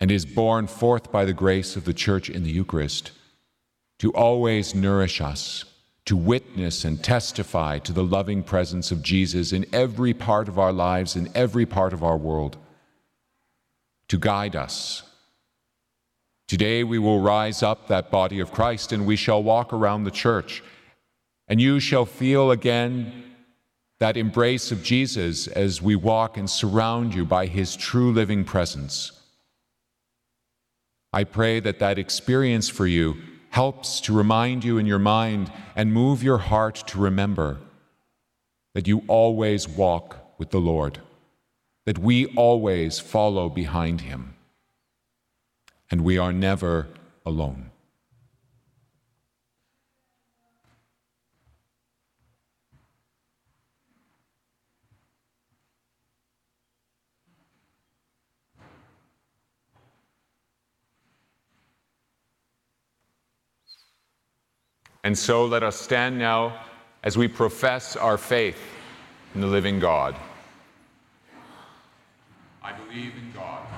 and 0.00 0.10
is 0.10 0.26
borne 0.26 0.66
forth 0.66 1.10
by 1.10 1.24
the 1.24 1.32
grace 1.32 1.76
of 1.76 1.84
the 1.84 1.94
Church 1.94 2.28
in 2.28 2.42
the 2.42 2.50
Eucharist 2.50 3.12
to 4.00 4.12
always 4.12 4.74
nourish 4.74 5.20
us, 5.20 5.64
to 6.06 6.16
witness 6.16 6.84
and 6.84 7.02
testify 7.02 7.78
to 7.80 7.92
the 7.92 8.04
loving 8.04 8.42
presence 8.42 8.90
of 8.90 9.02
Jesus 9.02 9.52
in 9.52 9.66
every 9.72 10.14
part 10.14 10.48
of 10.48 10.58
our 10.58 10.72
lives, 10.72 11.16
in 11.16 11.28
every 11.34 11.66
part 11.66 11.92
of 11.92 12.02
our 12.02 12.16
world, 12.16 12.56
to 14.08 14.16
guide 14.16 14.54
us. 14.54 15.02
Today 16.46 16.84
we 16.84 17.00
will 17.00 17.20
rise 17.20 17.60
up 17.60 17.88
that 17.88 18.10
body 18.10 18.38
of 18.38 18.52
Christ 18.52 18.92
and 18.92 19.04
we 19.04 19.16
shall 19.16 19.42
walk 19.42 19.72
around 19.72 20.04
the 20.04 20.12
church, 20.12 20.62
and 21.48 21.60
you 21.60 21.80
shall 21.80 22.06
feel 22.06 22.52
again 22.52 23.24
that 23.98 24.16
embrace 24.16 24.70
of 24.70 24.84
Jesus 24.84 25.48
as 25.48 25.82
we 25.82 25.96
walk 25.96 26.36
and 26.36 26.48
surround 26.48 27.14
you 27.14 27.24
by 27.24 27.46
his 27.46 27.74
true 27.74 28.12
living 28.12 28.44
presence. 28.44 29.10
I 31.12 31.24
pray 31.24 31.58
that 31.60 31.80
that 31.80 31.98
experience 31.98 32.68
for 32.68 32.86
you 32.86 33.16
helps 33.56 34.02
to 34.02 34.12
remind 34.12 34.62
you 34.62 34.76
in 34.76 34.84
your 34.84 34.98
mind 34.98 35.50
and 35.74 35.90
move 35.90 36.22
your 36.22 36.36
heart 36.36 36.74
to 36.86 36.98
remember 36.98 37.56
that 38.74 38.86
you 38.86 39.02
always 39.08 39.66
walk 39.66 40.18
with 40.36 40.50
the 40.50 40.58
Lord, 40.58 41.00
that 41.86 41.98
we 41.98 42.26
always 42.36 42.98
follow 42.98 43.48
behind 43.48 44.02
him, 44.02 44.34
and 45.90 46.02
we 46.02 46.18
are 46.18 46.34
never 46.34 46.86
alone. 47.24 47.70
And 65.06 65.16
so 65.16 65.44
let 65.44 65.62
us 65.62 65.80
stand 65.80 66.18
now 66.18 66.66
as 67.04 67.16
we 67.16 67.28
profess 67.28 67.94
our 67.94 68.18
faith 68.18 68.58
in 69.36 69.40
the 69.40 69.46
living 69.46 69.78
God. 69.78 70.16
I 72.60 72.72
believe 72.72 73.12
in 73.14 73.30
God, 73.32 73.68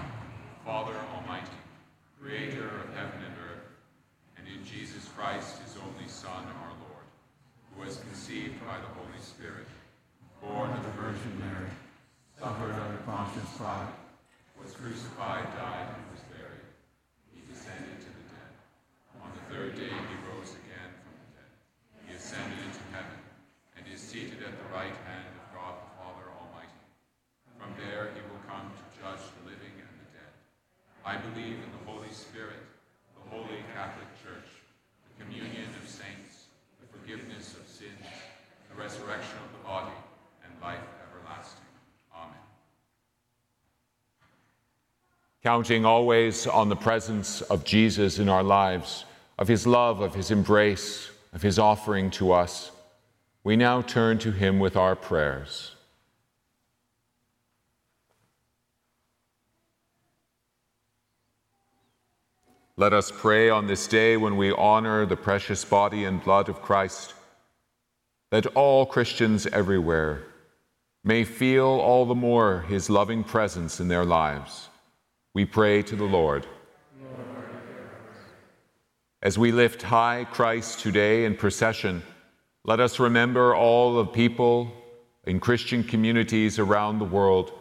Father 0.65 0.95
Almighty, 1.13 1.53
creator 2.19 2.65
of 2.65 2.95
heaven 2.97 3.21
and 3.29 3.37
earth. 3.45 3.69
And 4.39 4.49
in 4.49 4.65
Jesus 4.65 5.07
Christ, 5.15 5.59
his 5.59 5.77
only 5.77 6.09
Son, 6.09 6.33
our 6.65 6.73
Lord, 6.89 7.05
who 7.77 7.85
was 7.85 7.99
conceived 7.99 8.59
by 8.65 8.79
the 8.79 8.89
Holy 8.97 9.21
Spirit, 9.21 9.69
born 10.41 10.71
of 10.71 10.83
the 10.83 10.97
Virgin 10.97 11.37
Mary, 11.45 11.69
suffered 12.41 12.73
under 12.73 13.03
Pontius 13.05 13.53
Pilate, 13.59 13.93
was 14.65 14.73
crucified, 14.73 15.45
died, 15.61 15.93
and 15.93 16.05
was 16.09 16.25
buried. 16.33 16.65
He 17.37 17.45
descended 17.53 18.01
to 18.01 18.09
the 18.17 18.25
dead. 18.33 18.53
On 19.21 19.29
the 19.29 19.45
third 19.53 19.77
day 19.77 19.93
he 19.93 20.17
rose 20.33 20.57
again 20.65 20.89
from 21.05 21.13
the 21.21 21.29
dead. 21.37 21.53
He 22.07 22.15
ascended 22.17 22.59
into 22.63 22.83
heaven 22.95 23.19
and 23.77 23.83
is 23.91 24.01
seated 24.01 24.41
at 24.43 24.55
the 24.55 24.69
right 24.71 24.95
hand 25.11 25.29
of 25.35 25.45
God 25.55 25.75
the 25.83 25.91
Father 25.99 26.27
Almighty. 26.39 26.81
From 27.59 27.75
there 27.77 28.15
he 28.15 28.23
will 28.27 28.43
come 28.47 28.71
to 28.71 28.85
judge 28.97 29.23
the 29.39 29.51
living 29.51 29.75
and 29.79 29.95
the 29.99 30.09
dead. 30.15 30.33
I 31.03 31.19
believe 31.19 31.59
in 31.59 31.71
the 31.75 31.85
Holy 31.87 32.11
Spirit, 32.15 32.63
the 33.19 33.25
holy 33.35 33.63
Catholic 33.75 34.09
Church, 34.23 34.49
the 35.11 35.15
communion 35.23 35.71
of 35.75 35.85
saints, 35.87 36.51
the 36.83 36.89
forgiveness 36.91 37.55
of 37.59 37.67
sins, 37.67 38.07
the 38.71 38.79
resurrection 38.79 39.39
of 39.43 39.51
the 39.55 39.63
body, 39.67 39.99
and 40.47 40.51
life 40.63 40.83
everlasting. 41.03 41.67
Amen. 42.15 42.47
Counting 45.49 45.87
always 45.87 46.47
on 46.47 46.69
the 46.69 46.77
presence 46.77 47.41
of 47.41 47.65
Jesus 47.65 48.19
in 48.19 48.29
our 48.29 48.43
lives, 48.43 49.07
of 49.39 49.49
his 49.49 49.67
love, 49.67 50.01
of 50.03 50.15
his 50.15 50.31
embrace, 50.31 51.11
of 51.33 51.41
his 51.41 51.59
offering 51.59 52.11
to 52.11 52.33
us, 52.33 52.71
we 53.45 53.57
now 53.57 53.81
turn 53.81 54.19
to 54.19 54.31
him 54.31 54.59
with 54.59 54.77
our 54.77 54.95
prayers. 54.95 55.75
Let 62.77 62.93
us 62.93 63.11
pray 63.11 63.49
on 63.49 63.67
this 63.67 63.87
day 63.87 64.19
when 64.19 64.37
we 64.37 64.53
honor 64.53 65.07
the 65.07 65.17
precious 65.17 65.65
body 65.65 66.05
and 66.05 66.23
blood 66.23 66.51
of 66.51 66.61
Christ, 66.61 67.15
that 68.29 68.45
all 68.49 68.85
Christians 68.85 69.47
everywhere 69.47 70.25
may 71.03 71.25
feel 71.25 71.65
all 71.65 72.05
the 72.05 72.15
more 72.15 72.67
his 72.69 72.91
loving 72.91 73.25
presence 73.25 73.81
in 73.81 73.89
their 73.89 74.05
lives. 74.05 74.68
We 75.39 75.45
pray 75.45 75.85
to 75.85 75.95
the 75.95 76.03
Lord. 76.03 76.49
As 79.23 79.39
we 79.39 79.53
lift 79.53 79.83
high 79.83 80.27
Christ 80.29 80.81
today 80.81 81.27
in 81.27 81.37
procession, 81.37 82.03
let 82.65 82.81
us 82.81 82.99
remember 82.99 83.55
all 83.55 83.95
the 83.95 84.07
people 84.07 84.73
in 85.29 85.39
Christian 85.39 85.85
communities 85.85 86.59
around 86.59 86.99
the 86.99 87.05
world 87.05 87.53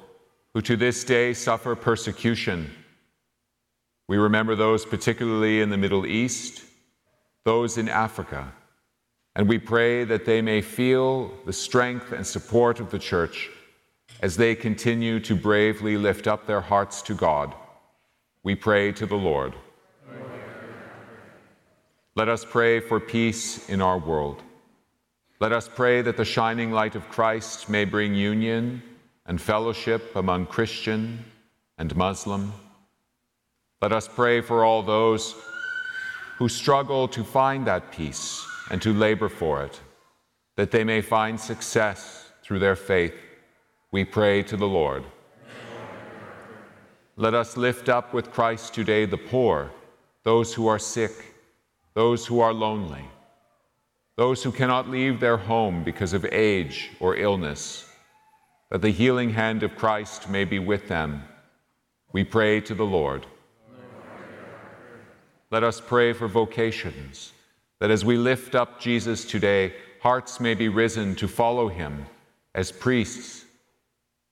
who 0.56 0.62
to 0.63 0.76
this 0.76 1.04
day 1.04 1.36
suffer 1.36 1.76
persecution 1.76 2.72
we 4.08 4.18
remember 4.18 4.56
those 4.56 4.84
particularly 4.84 5.62
in 5.62 5.70
the 5.70 5.78
Middle 5.78 6.08
East, 6.08 6.63
those 7.46 7.78
in 7.78 7.90
Africa, 7.90 8.52
and 9.36 9.48
we 9.48 9.60
pray 9.60 10.04
that 10.04 10.26
they 10.26 10.42
may 10.42 10.62
feel 10.63 11.32
the 11.46 11.54
strength 11.54 12.12
and 12.12 12.26
support 12.26 12.80
of 12.80 12.90
the 12.90 12.98
Church 12.98 13.52
as 14.22 14.36
they 14.36 14.56
continue 14.56 15.20
to 15.20 15.36
bravely 15.36 15.96
lift 15.96 16.26
up 16.28 16.48
their 16.48 16.62
hearts 16.62 17.04
to 17.04 17.13
God. 17.13 17.54
We 18.43 18.56
pray 18.56 18.91
to 18.93 19.06
the 19.06 19.15
Lord. 19.15 19.54
Let 22.15 22.30
us 22.30 22.45
pray 22.45 22.80
for 22.80 23.00
peace 23.00 23.69
in 23.69 23.82
our 23.82 23.97
world. 24.00 24.41
Let 25.39 25.52
us 25.52 25.69
pray 25.73 26.02
that 26.02 26.17
the 26.17 26.26
shining 26.26 26.71
light 26.71 26.95
of 26.95 27.10
Christ 27.10 27.69
may 27.69 27.86
bring 27.86 28.15
union 28.15 28.82
and 29.26 29.39
fellowship 29.39 30.15
among 30.15 30.47
Christian 30.47 31.23
and 31.78 31.95
Muslim 31.95 32.54
let 33.80 33.91
us 33.91 34.08
pray 34.08 34.41
for 34.41 34.65
all 34.65 34.82
those 34.82 35.36
who 36.39 36.50
struggle 36.50 37.08
to 37.10 37.23
find 37.23 37.67
that 37.67 37.91
peace 37.91 38.43
and 38.71 38.82
to 38.82 38.91
labor 38.91 39.30
for 39.30 39.63
it, 39.63 39.80
that 40.56 40.71
they 40.71 40.84
may 40.84 41.02
find 41.02 41.39
success 41.39 42.32
through 42.41 42.58
their 42.58 42.76
faith. 42.76 43.13
We 43.91 44.04
pray 44.04 44.41
to 44.43 44.58
the 44.58 44.67
Lord. 44.67 45.04
Let 47.20 47.34
us 47.34 47.58
lift 47.58 47.90
up 47.90 48.14
with 48.14 48.30
Christ 48.30 48.76
today 48.76 49.06
the 49.06 49.18
poor, 49.18 49.72
those 50.22 50.54
who 50.54 50.68
are 50.68 50.78
sick, 50.78 51.34
those 51.96 52.28
who 52.28 52.40
are 52.42 52.54
lonely, 52.54 53.06
those 54.18 54.44
who 54.44 54.52
cannot 54.52 54.88
leave 54.88 55.20
their 55.20 55.38
home 55.38 55.84
because 55.84 56.14
of 56.14 56.26
age 56.26 56.92
or 57.00 57.16
illness, 57.16 57.90
that 58.70 58.84
the 58.84 58.92
healing 58.92 59.32
hand 59.32 59.64
of 59.64 59.76
Christ 59.76 60.30
may 60.30 60.46
be 60.46 60.60
with 60.60 60.88
them. 60.90 61.24
We 62.14 62.24
pray 62.24 62.62
to 62.62 62.76
the 62.76 62.86
Lord. 62.86 63.26
Let 65.50 65.64
us 65.64 65.82
pray 65.82 66.14
for 66.14 66.28
vocations, 66.28 67.34
that 67.80 67.90
as 67.90 68.06
we 68.06 68.16
lift 68.18 68.54
up 68.54 68.80
Jesus 68.80 69.26
today, 69.26 69.74
hearts 70.04 70.40
may 70.40 70.54
be 70.54 70.70
risen 70.70 71.16
to 71.16 71.28
follow 71.28 71.68
him 71.68 72.06
as 72.54 72.72
priests, 72.72 73.46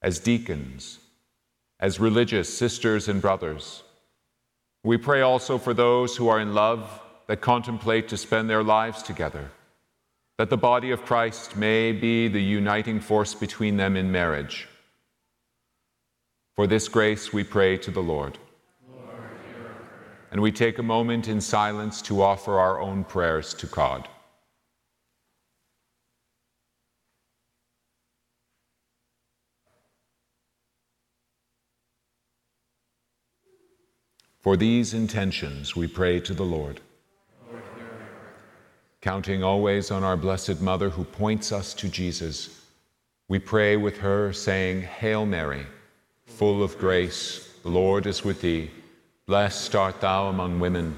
as 0.03 0.19
deacons, 0.19 0.99
as 1.79 1.99
religious 1.99 2.55
sisters 2.55 3.07
and 3.07 3.21
brothers. 3.21 3.83
We 4.83 4.97
pray 4.97 5.21
also 5.21 5.57
for 5.57 5.73
those 5.73 6.15
who 6.15 6.27
are 6.27 6.39
in 6.39 6.53
love 6.53 7.01
that 7.27 7.41
contemplate 7.41 8.07
to 8.09 8.17
spend 8.17 8.49
their 8.49 8.63
lives 8.63 9.01
together, 9.01 9.51
that 10.37 10.49
the 10.49 10.57
body 10.57 10.91
of 10.91 11.05
Christ 11.05 11.55
may 11.55 11.91
be 11.91 12.27
the 12.27 12.41
uniting 12.41 12.99
force 12.99 13.33
between 13.33 13.77
them 13.77 13.95
in 13.95 14.11
marriage. 14.11 14.67
For 16.55 16.67
this 16.67 16.87
grace 16.87 17.33
we 17.33 17.43
pray 17.43 17.77
to 17.77 17.91
the 17.91 18.03
Lord 18.03 18.37
and 20.35 20.41
we 20.41 20.51
take 20.51 20.79
a 20.79 20.83
moment 20.83 21.29
in 21.29 21.39
silence 21.39 22.01
to 22.01 22.21
offer 22.21 22.59
our 22.59 22.81
own 22.81 23.05
prayers 23.05 23.53
to 23.53 23.67
God. 23.67 24.09
For 34.45 34.55
these 34.55 34.93
intentions, 34.93 35.75
we 35.75 35.87
pray 35.87 36.19
to 36.19 36.31
the 36.35 36.45
Lord. 36.45 36.79
Counting 39.01 39.43
always 39.43 39.89
on 39.89 40.03
our 40.03 40.15
Blessed 40.15 40.61
Mother 40.61 40.91
who 40.91 41.03
points 41.03 41.51
us 41.51 41.73
to 41.73 41.89
Jesus, 41.89 42.61
we 43.27 43.39
pray 43.39 43.75
with 43.75 43.97
her, 43.97 44.31
saying, 44.33 44.83
Hail 44.83 45.25
Mary, 45.25 45.65
full 46.27 46.61
of 46.61 46.77
grace, 46.77 47.55
the 47.63 47.69
Lord 47.69 48.05
is 48.05 48.23
with 48.23 48.41
thee. 48.41 48.69
Blessed 49.25 49.73
art 49.73 49.99
thou 49.99 50.27
among 50.27 50.59
women, 50.59 50.95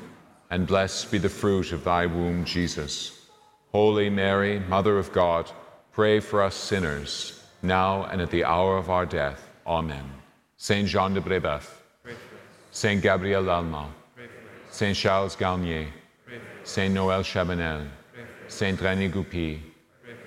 and 0.49 0.67
blessed 0.67 1.09
be 1.09 1.17
the 1.17 1.29
fruit 1.29 1.71
of 1.71 1.85
thy 1.85 2.05
womb, 2.05 2.43
Jesus. 2.43 3.29
Holy 3.71 4.09
Mary, 4.09 4.59
Mother 4.59 4.97
of 4.99 5.13
God, 5.13 5.49
pray 5.93 6.19
for 6.19 6.43
us 6.43 6.53
sinners, 6.53 7.41
now 7.61 8.03
and 8.11 8.19
at 8.19 8.29
the 8.29 8.43
hour 8.43 8.75
of 8.75 8.89
our 8.89 9.05
death. 9.05 9.49
Amen. 9.65 10.03
Saint 10.57 10.89
Jean 10.89 11.13
de 11.13 11.21
Brébeuf, 11.21 11.76
Saint 12.77 13.01
Gabriel 13.01 13.41
Lalemant, 13.41 13.89
Saint 14.69 14.95
Charles 14.95 15.35
Garnier, 15.35 15.87
Saint 16.63 16.93
Noël 16.93 17.23
Chabanel, 17.23 17.87
Saint 18.47 18.77
René 18.79 19.11
Goupil, 19.11 19.57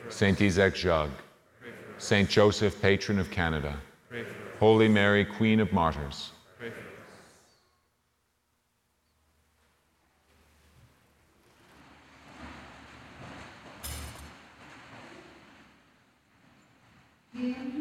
Saint 0.08 0.40
Isaac 0.42 0.74
Jogues, 0.74 1.12
Saint 1.98 2.28
Joseph, 2.28 2.82
patron 2.82 3.20
of 3.20 3.30
Canada, 3.30 3.76
Holy 4.58 4.88
Mary, 4.88 5.24
Queen 5.24 5.60
of 5.60 5.72
Martyrs. 5.72 6.32
Yeah. 17.32 17.79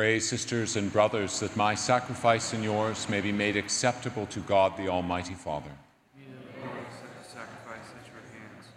Pray, 0.00 0.18
sisters 0.18 0.76
and 0.76 0.90
brothers, 0.90 1.40
that 1.40 1.54
my 1.58 1.74
sacrifice 1.74 2.54
and 2.54 2.64
yours 2.64 3.06
may 3.10 3.20
be 3.20 3.32
made 3.32 3.54
acceptable 3.54 4.24
to 4.28 4.40
God 4.40 4.74
the 4.78 4.88
Almighty 4.88 5.34
Father. 5.34 5.70
Such 6.16 7.10
a 7.20 7.22
sacrifice 7.22 7.92
at 8.00 8.06
your 8.08 8.22
hands, 8.32 8.68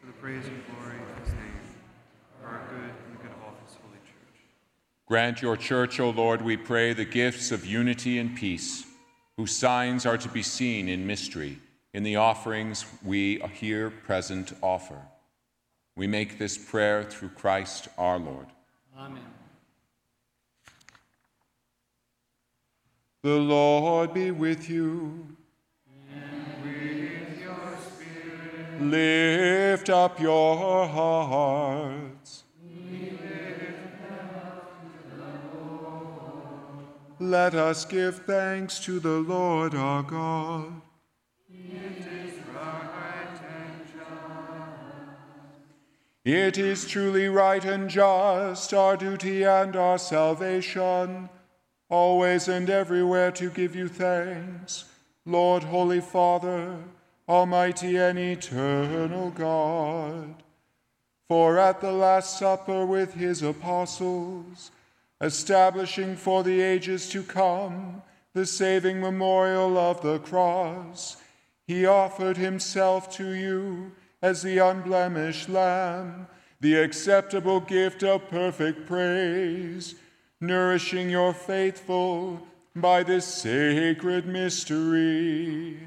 for 0.00 0.06
the 0.06 0.12
praise 0.12 0.46
and 0.46 0.62
glory 0.70 0.94
of 1.02 1.24
his 1.24 1.34
name, 1.34 1.60
for 2.40 2.46
our 2.46 2.62
good 2.70 2.78
and 2.78 3.18
the 3.18 3.22
good 3.24 3.32
of 3.32 3.42
all 3.42 3.56
his 3.66 3.74
holy 3.74 3.98
church. 4.04 4.40
Grant 5.08 5.42
your 5.42 5.56
church, 5.56 5.98
O 5.98 6.10
Lord, 6.10 6.42
we 6.42 6.56
pray, 6.56 6.92
the 6.92 7.04
gifts 7.04 7.50
of 7.50 7.66
unity 7.66 8.16
and 8.16 8.36
peace, 8.36 8.86
whose 9.36 9.56
signs 9.56 10.06
are 10.06 10.18
to 10.18 10.28
be 10.28 10.44
seen 10.44 10.88
in 10.88 11.08
mystery 11.08 11.58
in 11.92 12.04
the 12.04 12.14
offerings 12.14 12.86
we 13.04 13.40
here 13.52 13.90
present 13.90 14.52
offer. 14.62 15.02
We 15.96 16.06
make 16.06 16.38
this 16.38 16.56
prayer 16.56 17.02
through 17.02 17.30
Christ 17.30 17.88
our 17.98 18.20
Lord. 18.20 18.46
The 23.28 23.36
Lord 23.36 24.14
be 24.14 24.30
with 24.30 24.70
you. 24.70 25.36
Lift 28.80 29.90
up 29.90 30.18
your 30.18 30.88
hearts. 30.88 32.44
Let 37.20 37.54
us 37.54 37.84
give 37.84 38.24
thanks 38.24 38.80
to 38.86 38.98
the 38.98 39.18
Lord 39.18 39.74
our 39.74 40.02
God. 40.02 40.80
It 46.24 46.56
is 46.56 46.86
truly 46.86 47.28
right 47.28 47.64
and 47.64 47.90
just, 47.90 48.72
our 48.72 48.96
duty 48.96 49.44
and 49.44 49.76
our 49.76 49.98
salvation, 49.98 51.28
always 51.88 52.48
and 52.48 52.68
everywhere 52.68 53.30
to 53.32 53.50
give 53.50 53.74
you 53.74 53.88
thanks, 53.88 54.84
Lord, 55.24 55.62
Holy 55.64 56.00
Father, 56.00 56.76
Almighty 57.28 57.96
and 57.96 58.18
eternal 58.18 59.30
God. 59.30 60.42
For 61.28 61.58
at 61.58 61.80
the 61.80 61.92
Last 61.92 62.38
Supper 62.38 62.86
with 62.86 63.14
his 63.14 63.42
apostles, 63.42 64.70
establishing 65.20 66.16
for 66.16 66.42
the 66.42 66.60
ages 66.60 67.08
to 67.10 67.22
come 67.22 68.02
the 68.32 68.46
saving 68.46 69.00
memorial 69.00 69.76
of 69.76 70.00
the 70.00 70.18
cross, 70.20 71.16
he 71.66 71.84
offered 71.84 72.36
himself 72.36 73.14
to 73.16 73.32
you 73.32 73.92
as 74.22 74.42
the 74.42 74.58
unblemished 74.58 75.48
Lamb, 75.48 76.26
the 76.60 76.76
acceptable 76.76 77.60
gift 77.60 78.02
of 78.02 78.28
perfect 78.28 78.86
praise, 78.86 79.94
nourishing 80.40 81.10
your 81.10 81.32
faithful 81.34 82.40
by 82.74 83.02
this 83.02 83.24
sacred 83.24 84.26
mystery. 84.26 85.78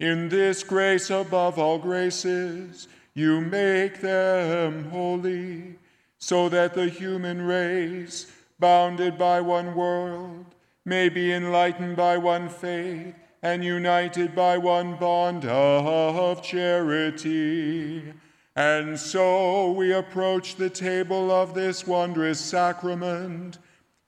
In 0.00 0.28
this 0.28 0.64
grace 0.64 1.10
above 1.10 1.58
all 1.58 1.78
graces, 1.78 2.88
you 3.14 3.40
make 3.40 4.00
them 4.00 4.90
holy, 4.90 5.76
so 6.18 6.48
that 6.48 6.74
the 6.74 6.88
human 6.88 7.42
race, 7.42 8.32
bounded 8.58 9.18
by 9.18 9.40
one 9.40 9.74
world, 9.74 10.46
may 10.84 11.08
be 11.08 11.32
enlightened 11.32 11.96
by 11.96 12.16
one 12.16 12.48
faith 12.48 13.14
and 13.42 13.64
united 13.64 14.34
by 14.34 14.56
one 14.56 14.96
bond 14.96 15.44
of 15.44 16.42
charity. 16.42 18.12
And 18.54 18.98
so 18.98 19.72
we 19.72 19.92
approach 19.92 20.56
the 20.56 20.70
table 20.70 21.30
of 21.30 21.54
this 21.54 21.86
wondrous 21.86 22.40
sacrament, 22.40 23.58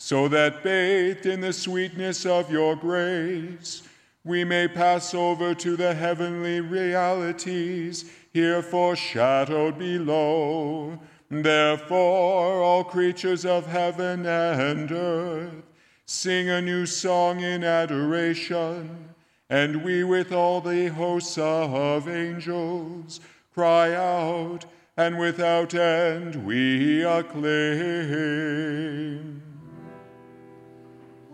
so 0.04 0.28
that 0.28 0.62
bathed 0.62 1.24
in 1.24 1.40
the 1.40 1.50
sweetness 1.50 2.26
of 2.26 2.52
your 2.52 2.76
grace, 2.76 3.82
we 4.22 4.44
may 4.44 4.68
pass 4.68 5.14
over 5.14 5.54
to 5.54 5.78
the 5.78 5.94
heavenly 5.94 6.60
realities 6.60 8.04
here 8.30 8.60
foreshadowed 8.60 9.78
below. 9.78 10.98
Therefore, 11.30 12.62
all 12.62 12.84
creatures 12.84 13.46
of 13.46 13.64
heaven 13.64 14.26
and 14.26 14.92
earth 14.92 15.64
sing 16.04 16.50
a 16.50 16.60
new 16.60 16.84
song 16.84 17.40
in 17.40 17.64
adoration, 17.64 19.08
and 19.48 19.82
we 19.82 20.04
with 20.04 20.32
all 20.32 20.60
the 20.60 20.88
hosts 20.88 21.38
of 21.38 22.10
angels 22.10 23.20
cry 23.54 23.94
out, 23.94 24.66
and 24.98 25.18
without 25.18 25.72
end 25.72 26.44
we 26.44 27.02
acclaim. 27.02 28.54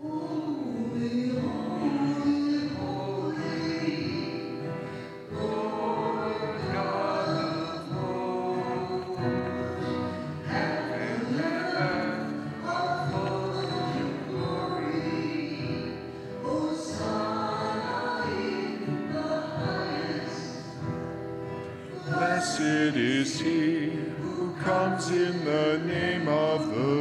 Blessed 0.01 0.17
is 22.97 23.39
he 23.39 23.91
who 24.19 24.55
comes 24.63 25.11
in 25.11 25.45
the 25.45 25.79
name 25.85 26.27
of 26.27 26.75
the. 26.75 27.00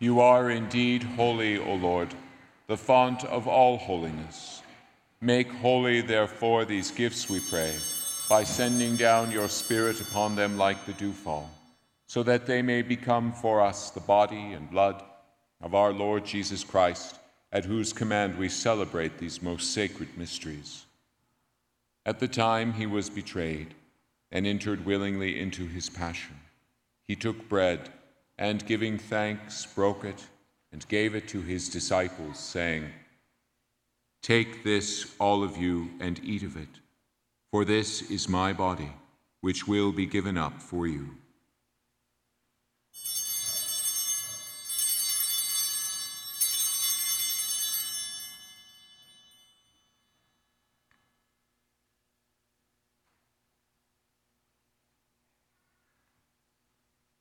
You 0.00 0.18
are 0.18 0.50
indeed 0.50 1.04
holy, 1.04 1.58
O 1.58 1.74
Lord, 1.74 2.12
the 2.66 2.76
font 2.76 3.24
of 3.24 3.46
all 3.46 3.78
holiness. 3.78 4.62
Make 5.20 5.48
holy, 5.48 6.00
therefore, 6.00 6.64
these 6.64 6.90
gifts, 6.90 7.30
we 7.30 7.38
pray, 7.38 7.72
by 8.28 8.42
sending 8.42 8.96
down 8.96 9.30
your 9.30 9.48
Spirit 9.48 10.00
upon 10.00 10.34
them 10.34 10.58
like 10.58 10.84
the 10.84 10.92
dewfall, 10.94 11.48
so 12.06 12.22
that 12.22 12.46
they 12.46 12.60
may 12.62 12.82
become 12.82 13.32
for 13.32 13.60
us 13.60 13.90
the 13.90 14.00
body 14.00 14.52
and 14.52 14.70
blood 14.70 15.02
of 15.60 15.74
our 15.74 15.92
Lord 15.92 16.24
Jesus 16.24 16.64
Christ, 16.64 17.18
at 17.52 17.64
whose 17.64 17.92
command 17.92 18.36
we 18.36 18.48
celebrate 18.48 19.18
these 19.18 19.42
most 19.42 19.72
sacred 19.72 20.08
mysteries. 20.18 20.84
At 22.04 22.18
the 22.18 22.28
time 22.28 22.72
he 22.72 22.86
was 22.86 23.08
betrayed 23.08 23.74
and 24.30 24.46
entered 24.46 24.84
willingly 24.84 25.38
into 25.38 25.66
his 25.66 25.88
passion, 25.88 26.36
he 27.04 27.14
took 27.14 27.48
bread 27.48 27.90
and, 28.38 28.66
giving 28.66 28.98
thanks, 28.98 29.64
broke 29.66 30.04
it 30.04 30.26
and 30.72 30.86
gave 30.88 31.14
it 31.14 31.28
to 31.28 31.40
his 31.40 31.68
disciples, 31.68 32.38
saying, 32.38 32.86
Take 34.20 34.64
this, 34.64 35.14
all 35.20 35.44
of 35.44 35.56
you, 35.56 35.90
and 36.00 36.20
eat 36.24 36.42
of 36.42 36.56
it, 36.56 36.80
for 37.56 37.64
this 37.64 38.02
is 38.10 38.28
my 38.28 38.52
body, 38.52 38.92
which 39.40 39.66
will 39.66 39.90
be 39.90 40.04
given 40.04 40.36
up 40.36 40.60
for 40.60 40.86
you. 40.86 41.08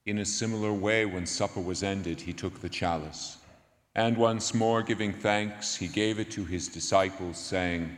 In 0.05 0.17
a 0.17 0.25
similar 0.25 0.73
way, 0.73 1.05
when 1.05 1.25
supper 1.25 1.61
was 1.61 1.81
ended, 1.81 2.19
he 2.19 2.33
took 2.33 2.59
the 2.59 2.67
chalice, 2.67 3.37
and 3.95 4.17
once 4.17 4.53
more 4.53 4.83
giving 4.83 5.13
thanks, 5.13 5.77
he 5.77 5.87
gave 5.87 6.19
it 6.19 6.29
to 6.31 6.43
his 6.43 6.67
disciples, 6.67 7.37
saying, 7.37 7.97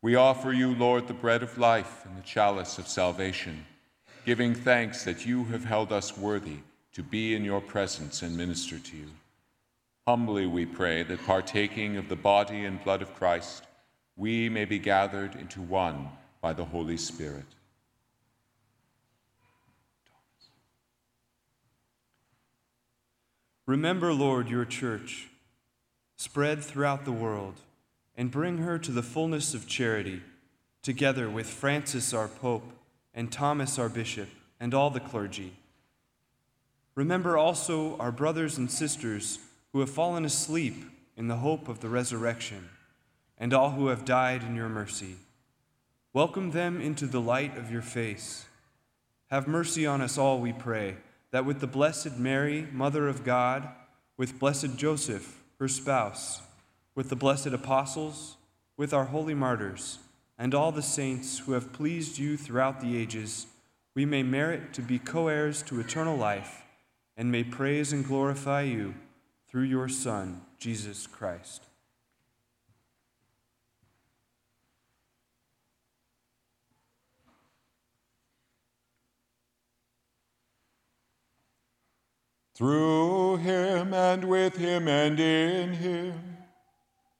we 0.00 0.14
offer 0.14 0.52
you, 0.52 0.74
Lord, 0.74 1.08
the 1.08 1.14
bread 1.14 1.42
of 1.42 1.58
life 1.58 2.04
and 2.06 2.16
the 2.16 2.22
chalice 2.22 2.78
of 2.78 2.86
salvation, 2.86 3.66
giving 4.24 4.54
thanks 4.54 5.04
that 5.04 5.26
you 5.26 5.44
have 5.44 5.64
held 5.64 5.92
us 5.92 6.16
worthy 6.16 6.58
to 6.92 7.02
be 7.02 7.34
in 7.34 7.44
your 7.44 7.60
presence 7.60 8.22
and 8.22 8.36
minister 8.36 8.78
to 8.78 8.96
you. 8.96 9.08
Humbly 10.06 10.46
we 10.46 10.64
pray 10.64 11.02
that 11.02 11.26
partaking 11.26 11.96
of 11.96 12.08
the 12.08 12.16
body 12.16 12.64
and 12.64 12.82
blood 12.82 13.02
of 13.02 13.14
Christ, 13.14 13.64
we 14.16 14.48
may 14.48 14.64
be 14.64 14.78
gathered 14.78 15.34
into 15.34 15.60
one 15.60 16.08
by 16.40 16.52
the 16.52 16.64
Holy 16.64 16.96
Spirit. 16.96 17.44
Remember, 23.66 24.14
Lord, 24.14 24.48
your 24.48 24.64
church, 24.64 25.28
spread 26.16 26.64
throughout 26.64 27.04
the 27.04 27.12
world, 27.12 27.60
and 28.18 28.32
bring 28.32 28.58
her 28.58 28.80
to 28.80 28.90
the 28.90 29.02
fullness 29.02 29.54
of 29.54 29.68
charity, 29.68 30.20
together 30.82 31.30
with 31.30 31.46
Francis 31.46 32.12
our 32.12 32.26
Pope, 32.26 32.72
and 33.14 33.30
Thomas 33.30 33.78
our 33.78 33.88
Bishop, 33.88 34.28
and 34.58 34.74
all 34.74 34.90
the 34.90 34.98
clergy. 34.98 35.52
Remember 36.96 37.38
also 37.38 37.96
our 37.98 38.10
brothers 38.10 38.58
and 38.58 38.68
sisters 38.68 39.38
who 39.72 39.78
have 39.78 39.88
fallen 39.88 40.24
asleep 40.24 40.74
in 41.16 41.28
the 41.28 41.36
hope 41.36 41.68
of 41.68 41.78
the 41.78 41.88
resurrection, 41.88 42.68
and 43.38 43.54
all 43.54 43.70
who 43.70 43.86
have 43.86 44.04
died 44.04 44.42
in 44.42 44.56
your 44.56 44.68
mercy. 44.68 45.14
Welcome 46.12 46.50
them 46.50 46.80
into 46.80 47.06
the 47.06 47.20
light 47.20 47.56
of 47.56 47.70
your 47.70 47.82
face. 47.82 48.46
Have 49.30 49.46
mercy 49.46 49.86
on 49.86 50.00
us 50.00 50.18
all, 50.18 50.40
we 50.40 50.52
pray, 50.52 50.96
that 51.30 51.44
with 51.44 51.60
the 51.60 51.68
Blessed 51.68 52.18
Mary, 52.18 52.66
Mother 52.72 53.06
of 53.06 53.22
God, 53.22 53.68
with 54.16 54.40
Blessed 54.40 54.76
Joseph, 54.76 55.40
her 55.60 55.68
spouse, 55.68 56.42
with 56.98 57.10
the 57.10 57.14
blessed 57.14 57.46
apostles, 57.46 58.36
with 58.76 58.92
our 58.92 59.04
holy 59.04 59.32
martyrs, 59.32 60.00
and 60.36 60.52
all 60.52 60.72
the 60.72 60.82
saints 60.82 61.38
who 61.38 61.52
have 61.52 61.72
pleased 61.72 62.18
you 62.18 62.36
throughout 62.36 62.80
the 62.80 62.96
ages, 62.96 63.46
we 63.94 64.04
may 64.04 64.20
merit 64.20 64.72
to 64.72 64.82
be 64.82 64.98
co 64.98 65.28
heirs 65.28 65.62
to 65.62 65.78
eternal 65.78 66.16
life, 66.16 66.64
and 67.16 67.30
may 67.30 67.44
praise 67.44 67.92
and 67.92 68.04
glorify 68.04 68.62
you 68.62 68.96
through 69.48 69.62
your 69.62 69.88
Son, 69.88 70.40
Jesus 70.58 71.06
Christ. 71.06 71.62
Through 82.56 83.36
him 83.36 83.94
and 83.94 84.24
with 84.24 84.56
him 84.56 84.88
and 84.88 85.20
in 85.20 85.74
him, 85.74 86.27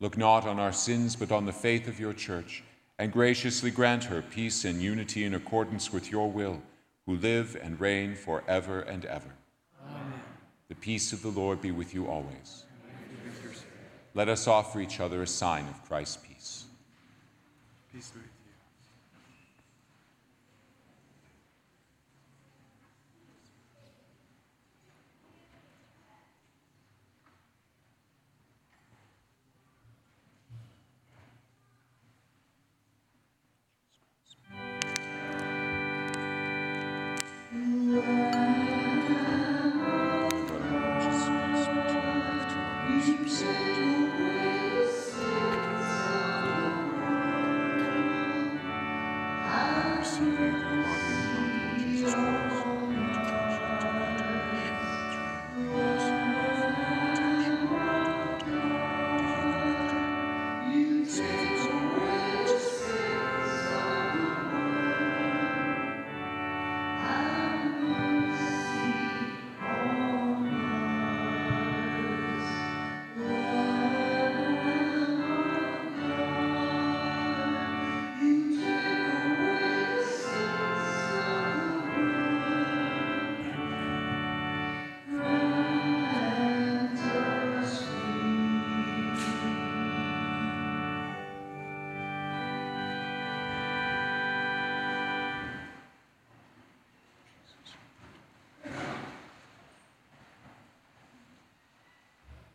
Look 0.00 0.18
not 0.18 0.46
on 0.46 0.58
our 0.58 0.72
sins, 0.72 1.16
but 1.16 1.32
on 1.32 1.46
the 1.46 1.52
faith 1.52 1.88
of 1.88 1.98
your 1.98 2.12
church, 2.12 2.62
and 2.98 3.12
graciously 3.12 3.70
grant 3.70 4.04
her 4.04 4.22
peace 4.22 4.64
and 4.64 4.82
unity 4.82 5.24
in 5.24 5.34
accordance 5.34 5.92
with 5.92 6.10
your 6.10 6.30
will, 6.30 6.60
who 7.06 7.16
live 7.16 7.56
and 7.62 7.80
reign 7.80 8.14
for 8.14 8.44
ever 8.46 8.80
and 8.80 9.04
ever. 9.06 9.30
Amen. 9.88 10.12
The 10.68 10.74
peace 10.74 11.12
of 11.12 11.22
the 11.22 11.28
Lord 11.28 11.62
be 11.62 11.70
with 11.70 11.94
you 11.94 12.08
always. 12.08 12.64
Let 14.14 14.28
us 14.28 14.46
offer 14.46 14.80
each 14.80 15.00
other 15.00 15.22
a 15.22 15.26
sign 15.26 15.66
of 15.68 15.82
Christ's 15.84 16.16
peace. 16.16 16.64
Peace 17.92 18.12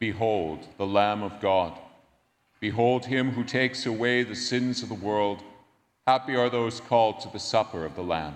Behold 0.02 0.68
the 0.80 0.88
Lamb 0.88 1.22
of 1.22 1.40
God. 1.40 1.78
Behold 2.60 3.06
him 3.06 3.30
who 3.30 3.44
takes 3.44 3.86
away 3.86 4.24
the 4.24 4.34
sins 4.36 4.82
of 4.82 4.90
the 4.90 4.96
world. 4.96 5.44
Happy 6.08 6.36
are 6.36 6.50
those 6.50 6.82
called 6.82 7.20
to 7.20 7.30
the 7.30 7.38
supper 7.38 7.86
of 7.86 7.96
the 7.96 8.02
Lamb. 8.02 8.34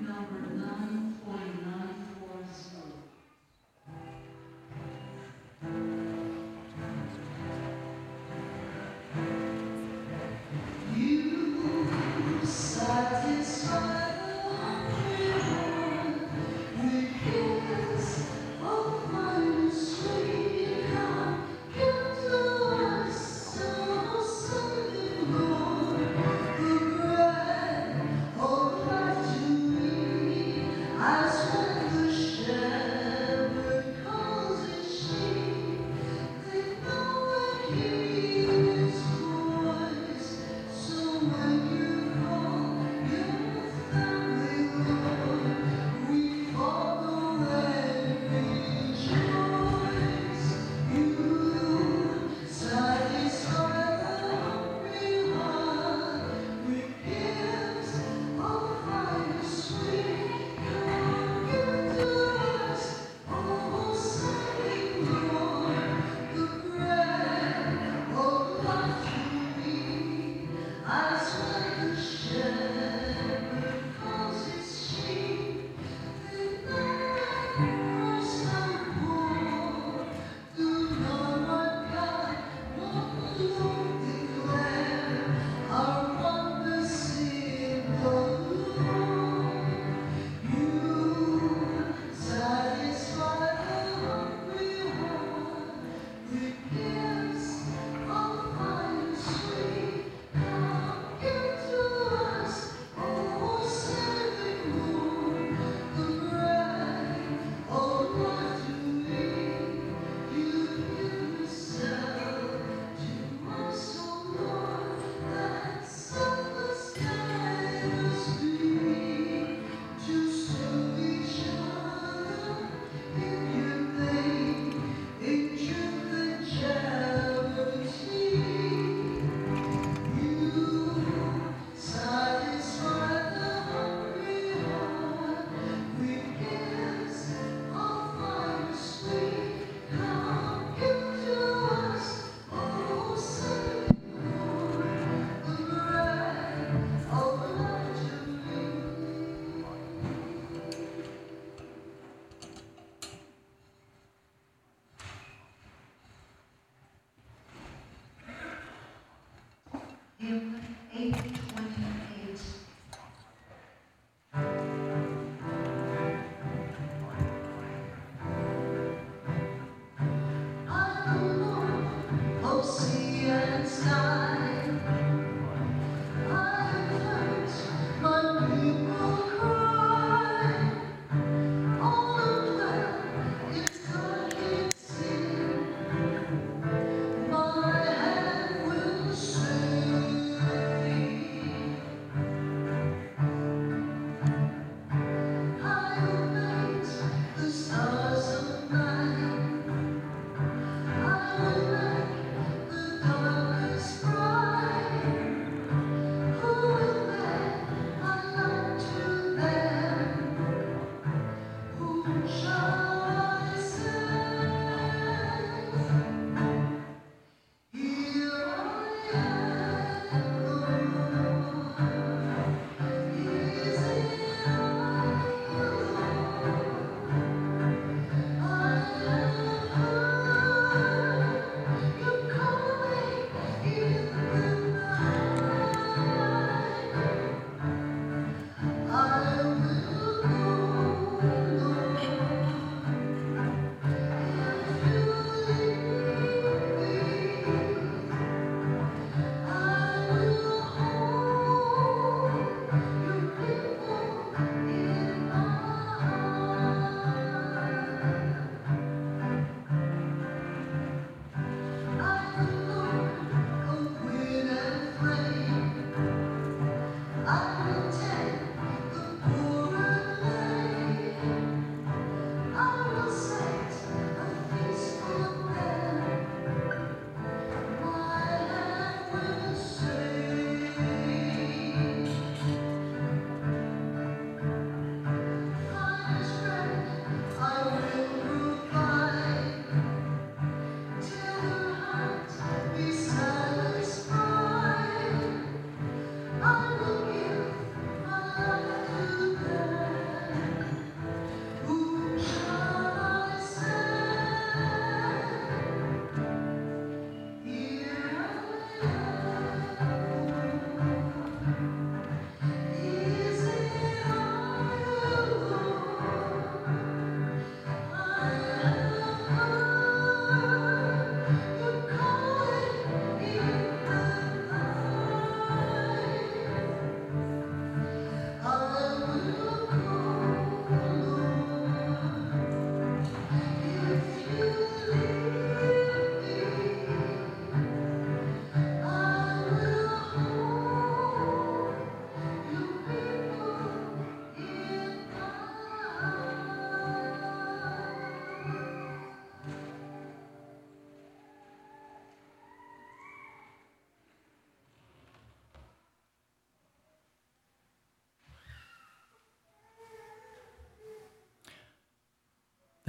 number 0.00 0.38
9.9. 0.56 1.77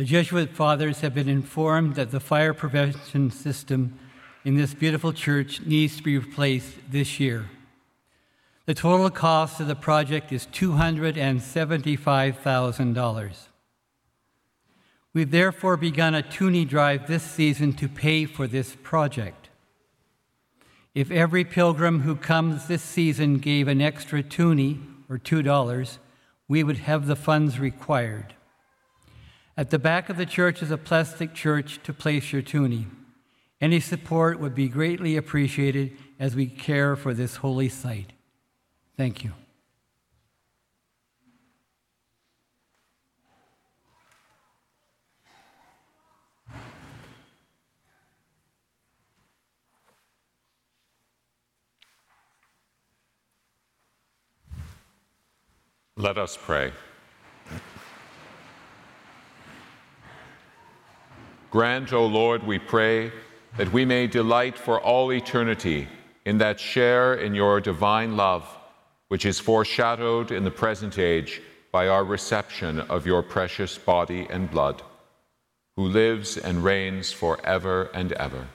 Jesuit 0.06 0.52
fathers 0.52 1.02
have 1.02 1.14
been 1.14 1.28
informed 1.28 1.96
that 1.96 2.12
the 2.12 2.20
fire 2.20 2.54
prevention 2.54 3.32
system 3.32 4.00
in 4.46 4.56
this 4.56 4.74
beautiful 4.74 5.12
church 5.12 5.60
needs 5.62 5.98
to 5.98 6.04
be 6.04 6.18
replaced 6.18 6.76
this 6.90 7.20
year. 7.20 7.50
The 8.66 8.74
total 8.74 9.10
cost 9.10 9.60
of 9.60 9.68
the 9.68 9.76
project 9.76 10.32
is 10.32 10.48
$275,000. 10.48 13.36
We've 15.12 15.32
therefore 15.32 15.76
begun 15.76 16.14
a 16.14 16.22
Toonie 16.22 16.66
drive 16.66 17.08
this 17.08 17.24
season 17.24 17.74
to 17.74 17.90
pay 17.90 18.26
for 18.26 18.46
this 18.48 18.78
project. 18.84 19.50
If 20.94 21.10
every 21.12 21.44
pilgrim 21.44 22.02
who 22.02 22.16
comes 22.16 22.68
this 22.68 22.84
season 22.84 23.40
gave 23.40 23.68
an 23.68 23.82
extra 23.82 24.22
toonie, 24.24 24.80
or 25.10 25.18
$2, 25.18 25.98
we 26.48 26.64
would 26.64 26.78
have 26.78 27.08
the 27.08 27.16
funds 27.16 27.60
required. 27.60 28.36
At 29.60 29.72
the 29.72 29.78
back 29.78 30.08
of 30.08 30.16
the 30.16 30.26
church 30.26 30.64
is 30.64 30.72
a 30.72 30.78
plastic 30.78 31.34
church 31.34 31.82
to 31.84 31.92
place 31.92 32.32
your 32.32 32.42
toonie. 32.42 32.88
Any 33.60 33.82
support 33.82 34.40
would 34.40 34.56
be 34.56 34.70
greatly 34.70 35.18
appreciated 35.18 35.98
as 36.18 36.34
we 36.34 36.48
care 36.48 36.96
for 36.96 37.14
this 37.14 37.36
holy 37.36 37.68
site. 37.68 38.14
Thank 38.96 39.26
you. 39.26 39.34
Let 55.98 56.18
us 56.18 56.38
pray. 56.42 56.72
Grant, 61.52 61.94
O 61.94 62.06
Lord, 62.06 62.44
we 62.44 62.60
pray, 62.60 63.12
that 63.58 63.74
we 63.74 63.84
may 63.84 64.06
delight 64.06 64.56
for 64.56 64.80
all 64.80 65.12
eternity 65.12 65.88
in 66.24 66.38
that 66.38 66.60
share 66.60 67.16
in 67.16 67.34
your 67.34 67.60
divine 67.60 68.16
love, 68.16 68.46
which 69.08 69.26
is 69.26 69.40
foreshadowed 69.40 70.32
in 70.32 70.44
the 70.44 70.52
present 70.52 71.00
age 71.00 71.42
by 71.72 71.88
our 71.88 72.04
reception 72.04 72.80
of 72.82 73.08
your 73.08 73.24
precious 73.24 73.80
body 73.80 74.28
and 74.30 74.52
blood, 74.52 74.84
who 75.76 75.86
lives 75.86 76.38
and 76.38 76.64
reigns 76.64 77.12
forever 77.12 77.90
and 77.96 78.12
ever. 78.14 78.48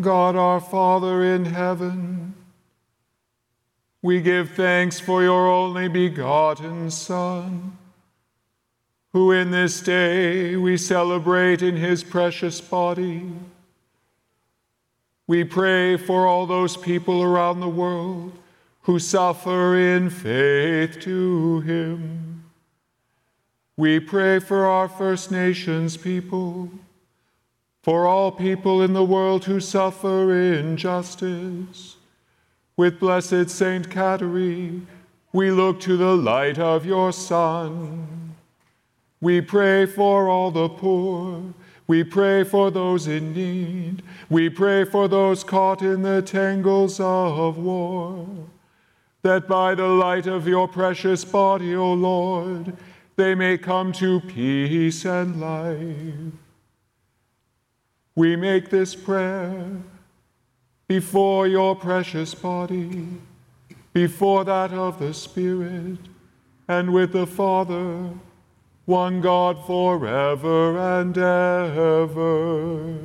God 0.00 0.36
our 0.36 0.60
Father 0.60 1.22
in 1.22 1.44
heaven, 1.44 2.34
we 4.00 4.20
give 4.20 4.50
thanks 4.50 4.98
for 4.98 5.22
your 5.22 5.46
only 5.46 5.88
begotten 5.88 6.90
Son, 6.90 7.76
who 9.12 9.30
in 9.30 9.50
this 9.50 9.80
day 9.80 10.56
we 10.56 10.76
celebrate 10.76 11.62
in 11.62 11.76
his 11.76 12.02
precious 12.02 12.60
body. 12.60 13.30
We 15.26 15.44
pray 15.44 15.96
for 15.96 16.26
all 16.26 16.46
those 16.46 16.76
people 16.76 17.22
around 17.22 17.60
the 17.60 17.68
world 17.68 18.32
who 18.82 18.98
suffer 18.98 19.76
in 19.76 20.10
faith 20.10 21.00
to 21.00 21.60
him. 21.60 22.44
We 23.76 24.00
pray 24.00 24.38
for 24.38 24.66
our 24.66 24.88
First 24.88 25.30
Nations 25.30 25.96
people, 25.96 26.70
for 27.82 28.06
all 28.06 28.30
people 28.30 28.80
in 28.80 28.92
the 28.92 29.04
world 29.04 29.44
who 29.44 29.58
suffer 29.58 30.32
injustice. 30.32 31.96
With 32.76 33.00
blessed 33.00 33.50
Saint 33.50 33.90
Catherine, 33.90 34.86
we 35.32 35.50
look 35.50 35.80
to 35.80 35.96
the 35.96 36.16
light 36.16 36.58
of 36.58 36.86
your 36.86 37.12
Son. 37.12 38.34
We 39.20 39.40
pray 39.40 39.86
for 39.86 40.28
all 40.28 40.50
the 40.50 40.68
poor. 40.68 41.54
We 41.86 42.04
pray 42.04 42.44
for 42.44 42.70
those 42.70 43.08
in 43.08 43.34
need. 43.34 44.02
We 44.30 44.48
pray 44.48 44.84
for 44.84 45.08
those 45.08 45.44
caught 45.44 45.82
in 45.82 46.02
the 46.02 46.22
tangles 46.22 47.00
of 47.00 47.58
war. 47.58 48.26
That 49.22 49.48
by 49.48 49.74
the 49.74 49.88
light 49.88 50.26
of 50.26 50.48
your 50.48 50.68
precious 50.68 51.24
body, 51.24 51.74
O 51.74 51.92
Lord, 51.92 52.76
they 53.16 53.34
may 53.34 53.58
come 53.58 53.92
to 53.92 54.20
peace 54.20 55.04
and 55.04 55.40
life. 55.40 56.32
We 58.14 58.36
make 58.36 58.68
this 58.68 58.94
prayer 58.94 59.82
before 60.86 61.46
your 61.46 61.74
precious 61.74 62.34
body, 62.34 63.08
before 63.94 64.44
that 64.44 64.72
of 64.72 64.98
the 64.98 65.14
Spirit, 65.14 65.96
and 66.68 66.92
with 66.92 67.12
the 67.12 67.26
Father, 67.26 68.10
one 68.84 69.22
God 69.22 69.64
forever 69.66 70.78
and 71.00 71.16
ever. 71.16 72.98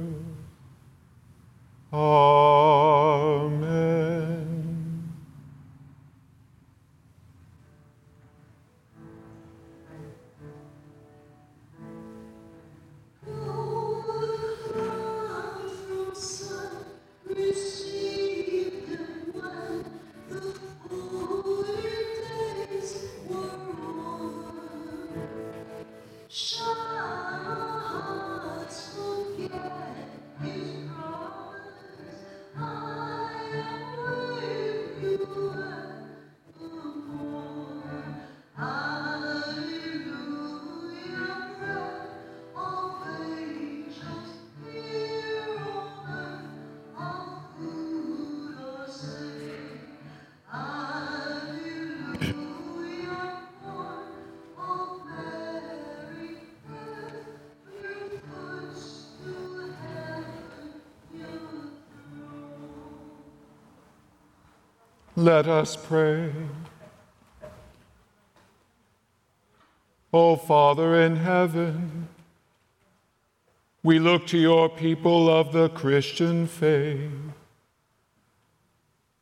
Amen. 1.93 3.47
Let 65.18 65.47
us 65.47 65.76
pray. 65.76 66.32
O 70.13 70.36
Father 70.36 71.01
in 71.01 71.15
heaven, 71.15 72.07
we 73.82 73.97
look 73.97 74.28
to 74.28 74.38
your 74.38 74.70
people 74.70 75.28
of 75.28 75.53
the 75.53 75.70
Christian 75.70 76.45
faith. 76.45 77.09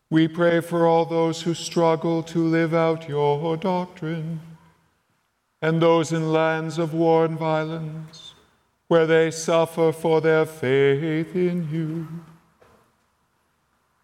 We 0.09 0.27
pray 0.27 0.59
for 0.59 0.85
all 0.85 1.05
those 1.05 1.43
who 1.43 1.53
struggle 1.53 2.23
to 2.23 2.39
live 2.39 2.73
out 2.73 3.07
your 3.07 3.55
doctrine, 3.55 4.41
and 5.61 5.81
those 5.81 6.11
in 6.11 6.33
lands 6.33 6.77
of 6.77 6.93
war 6.93 7.23
and 7.23 7.39
violence, 7.39 8.33
where 8.89 9.07
they 9.07 9.31
suffer 9.31 9.93
for 9.93 10.19
their 10.19 10.45
faith 10.45 11.33
in 11.37 11.69
you. 11.71 12.05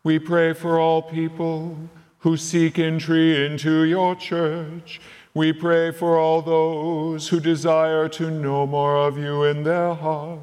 We 0.04 0.18
pray 0.18 0.54
for 0.54 0.80
all 0.80 1.02
people 1.02 1.78
who 2.20 2.38
seek 2.38 2.80
entry 2.80 3.45
into 3.45 3.84
your 3.84 4.16
church. 4.16 4.99
We 5.34 5.54
pray 5.54 5.91
for 5.91 6.18
all 6.18 6.41
those 6.41 7.28
who 7.28 7.39
desire 7.39 8.10
to 8.10 8.30
know 8.32 8.66
more 8.68 8.97
of 8.97 9.18
you 9.18 9.43
in 9.43 9.64
their 9.64 9.93
heart. 9.93 10.39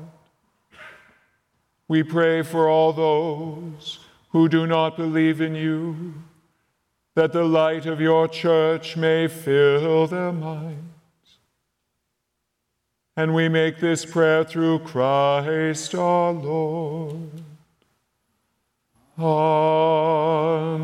We 1.88 2.02
pray 2.02 2.42
for 2.42 2.68
all 2.68 2.92
those 2.92 4.00
who 4.30 4.48
do 4.48 4.66
not 4.66 4.96
believe 4.96 5.40
in 5.40 5.54
you, 5.54 6.14
that 7.14 7.32
the 7.32 7.44
light 7.44 7.86
of 7.86 8.00
your 8.00 8.28
church 8.28 8.96
may 8.96 9.26
fill 9.26 10.06
their 10.06 10.32
minds. 10.32 10.84
And 13.16 13.34
we 13.34 13.48
make 13.48 13.80
this 13.80 14.04
prayer 14.04 14.44
through 14.44 14.80
Christ 14.80 15.94
our 15.94 16.32
Lord. 16.32 17.42
Amen. 19.20 20.78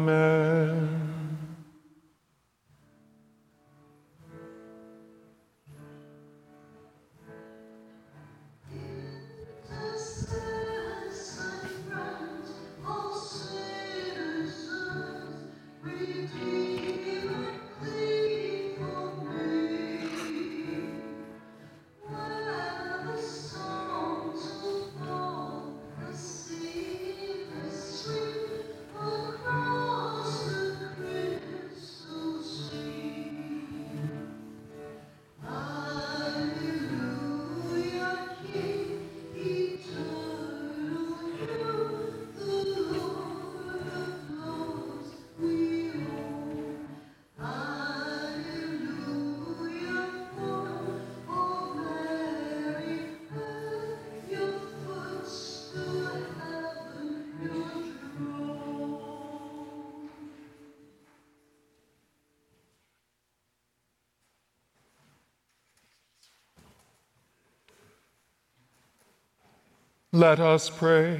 Let 70.14 70.38
us 70.38 70.70
pray. 70.70 71.18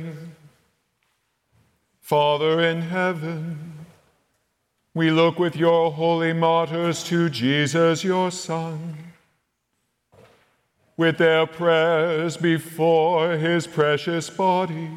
Father 2.00 2.60
in 2.60 2.80
heaven, 2.80 3.86
we 4.94 5.10
look 5.10 5.36
with 5.36 5.56
your 5.56 5.90
holy 5.90 6.32
martyrs 6.32 7.02
to 7.06 7.28
Jesus, 7.28 8.04
your 8.04 8.30
Son. 8.30 8.96
With 10.96 11.18
their 11.18 11.44
prayers 11.44 12.36
before 12.36 13.32
his 13.32 13.66
precious 13.66 14.30
body, 14.30 14.90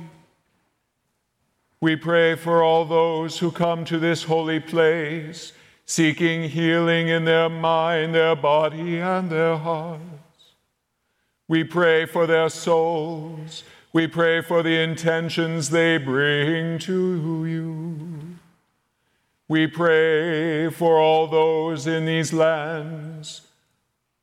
we 1.81 1.95
pray 1.95 2.35
for 2.35 2.61
all 2.61 2.85
those 2.85 3.39
who 3.39 3.49
come 3.49 3.83
to 3.85 3.97
this 3.97 4.25
holy 4.25 4.59
place, 4.59 5.53
seeking 5.87 6.51
healing 6.51 7.07
in 7.07 7.25
their 7.25 7.49
mind, 7.49 8.13
their 8.13 8.35
body, 8.35 8.99
and 8.99 9.31
their 9.31 9.57
hearts. 9.57 10.03
We 11.47 11.63
pray 11.63 12.05
for 12.05 12.27
their 12.27 12.49
souls 12.49 13.63
We 13.97 14.05
pray 14.05 14.41
for 14.41 14.61
the 14.61 14.79
intentions 14.79 15.71
they 15.71 15.97
bring 15.97 16.77
to 16.77 17.45
you. 17.47 18.37
We 19.47 19.65
pray 19.65 20.69
for 20.69 20.99
all 20.99 21.25
those 21.25 21.87
in 21.87 22.05
these 22.05 22.31
lands 22.31 23.41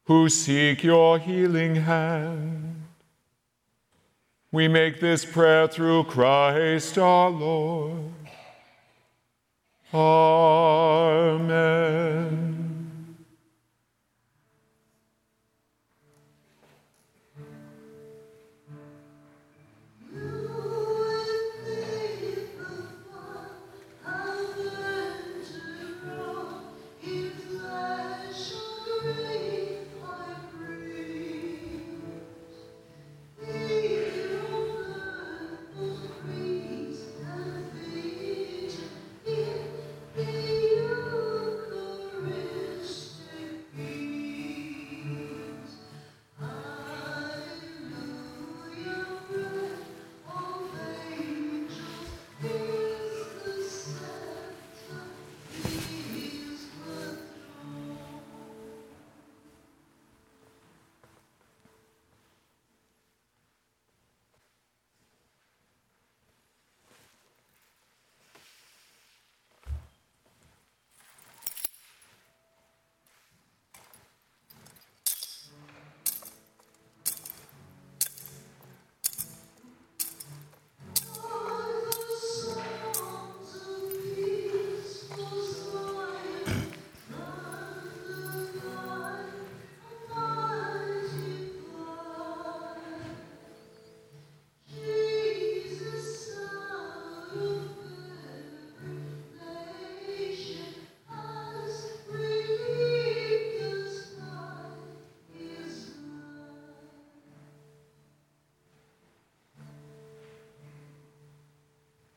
who 0.04 0.28
seek 0.28 0.84
your 0.84 1.18
healing 1.18 1.74
hand. 1.74 2.84
We 4.52 4.68
make 4.68 5.00
this 5.00 5.24
prayer 5.24 5.66
through 5.66 6.04
Christ 6.04 6.96
our 6.96 7.30
Lord. 7.30 8.12
Amen. 9.92 11.34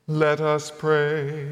Let 0.10 0.40
us 0.40 0.72
pray. 0.72 1.52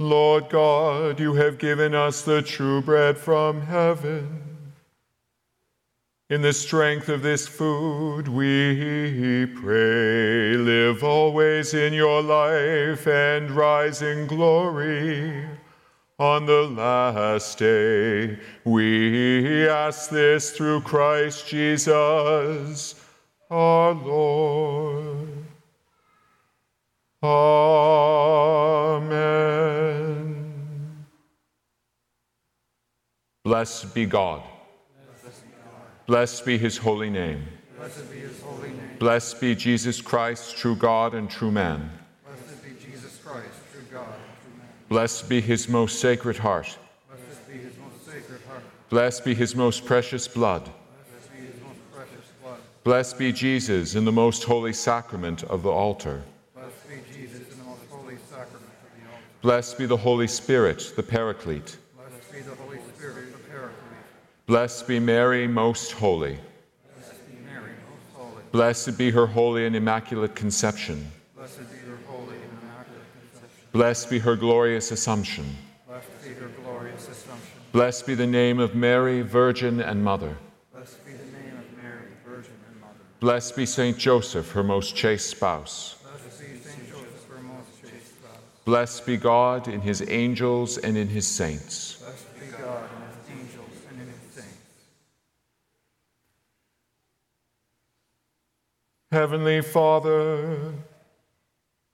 Lord 0.00 0.48
God, 0.48 1.20
you 1.20 1.34
have 1.34 1.58
given 1.58 1.94
us 1.94 2.22
the 2.22 2.42
true 2.42 2.82
bread 2.82 3.16
from 3.16 3.60
heaven. 3.60 4.72
In 6.28 6.42
the 6.42 6.52
strength 6.52 7.08
of 7.08 7.22
this 7.22 7.46
food, 7.46 8.26
we 8.26 9.46
pray, 9.46 10.56
live 10.56 11.04
always 11.04 11.72
in 11.72 11.92
your 11.92 12.20
life 12.20 13.06
and 13.06 13.50
rise 13.52 14.02
in 14.02 14.26
glory. 14.26 15.44
On 16.18 16.46
the 16.46 16.62
last 16.62 17.58
day, 17.58 18.38
we 18.64 19.68
ask 19.68 20.10
this 20.10 20.50
through 20.50 20.80
Christ 20.80 21.46
Jesus, 21.46 22.94
our 23.50 23.92
Lord. 23.92 24.99
Blessed 33.60 33.92
be 33.92 34.06
God. 34.06 34.42
Blessed 36.06 36.46
be 36.46 36.56
his 36.56 36.78
holy 36.78 37.10
name. 37.10 37.44
Blessed 38.98 39.38
be 39.38 39.54
Jesus 39.54 40.00
Christ, 40.00 40.56
true 40.56 40.74
God 40.74 41.12
and 41.12 41.28
true 41.28 41.50
man. 41.50 41.90
Blessed 42.24 42.64
be 42.64 42.70
Jesus 42.82 43.18
Christ, 43.22 43.48
true 43.70 43.82
God 43.92 44.06
and 44.06 44.40
true 44.40 44.56
man. 44.56 44.68
Blessed 44.88 45.28
be 45.28 45.42
his 45.42 45.68
most 45.68 46.00
sacred 46.00 46.38
heart. 46.38 46.78
Blessed 48.88 49.26
be 49.26 49.34
his 49.34 49.54
most 49.54 49.84
precious 49.84 50.26
blood. 50.26 50.70
Blessed 52.82 53.18
be 53.18 53.30
Jesus 53.30 53.94
in 53.94 54.06
the 54.06 54.12
most 54.12 54.44
holy 54.44 54.72
sacrament 54.72 55.42
of 55.44 55.62
the 55.62 55.68
altar. 55.68 56.22
Blessed 56.54 56.88
be 56.88 56.94
Jesus 57.12 57.52
in 57.52 57.58
the 57.58 57.64
most 57.64 57.82
holy 57.90 58.16
sacrament 58.30 58.54
of 58.54 58.96
the 58.96 59.06
altar. 59.10 59.24
Blessed 59.42 59.76
be 59.76 59.84
the 59.84 59.98
Holy 59.98 60.28
Spirit, 60.28 60.94
the 60.96 61.02
Paraclete. 61.02 61.76
Blessed 61.94 62.32
be 62.32 62.40
the 62.40 62.54
Holy. 62.54 62.69
Blessed 64.50 64.88
be 64.88 64.98
Mary, 64.98 65.46
most 65.46 65.92
holy. 65.92 66.36
Blessed 68.50 68.98
be 68.98 69.08
her 69.12 69.24
holy 69.24 69.64
and 69.64 69.76
immaculate 69.76 70.34
conception. 70.34 71.08
Blessed 71.36 71.70
be 71.70 71.78
her 71.88 71.96
holy 72.08 72.34
and 72.34 72.58
immaculate 72.60 73.04
conception. 73.30 73.68
Blessed 73.70 74.10
be 74.10 74.18
her 74.18 74.34
glorious 74.34 74.90
assumption. 74.90 75.56
Blessed 75.86 76.24
be 76.24 76.30
her 76.30 76.48
glorious 76.64 77.08
assumption. 77.08 77.60
Blessed 77.70 78.08
be 78.08 78.16
the 78.16 78.26
name 78.26 78.58
of 78.58 78.74
Mary, 78.74 79.22
Virgin 79.22 79.80
and 79.80 80.02
Mother. 80.02 80.36
Blessed 80.72 81.06
be 81.06 81.12
the 81.12 81.18
name 81.26 81.56
of 81.56 81.80
Mary, 81.80 82.08
Virgin 82.26 82.54
and 82.68 82.80
Mother. 82.80 82.98
Blessed 83.20 83.54
be 83.54 83.64
Saint 83.64 83.98
Joseph, 83.98 84.50
her 84.50 84.64
most 84.64 84.96
chaste 84.96 85.30
spouse. 85.30 86.02
Blessed 86.02 86.40
be 86.40 86.46
Saint 86.58 86.88
Joseph, 86.88 87.28
her 87.28 87.40
most 87.40 87.82
chaste 87.82 88.18
spouse. 88.18 88.40
Blessed 88.64 89.06
be 89.06 89.16
God 89.16 89.68
in 89.68 89.80
his 89.80 90.02
angels 90.08 90.76
and 90.76 90.96
in 90.96 91.06
his 91.06 91.28
saints. 91.28 91.98
Blessed 91.98 92.40
be 92.40 92.46
God 92.46 92.90
and 92.96 93.04
his 93.06 93.38
angels 93.38 93.76
and 93.88 94.00
in 94.00 94.08
his 94.08 94.34
saints. 94.34 94.56
Heavenly 99.12 99.60
Father, 99.60 100.72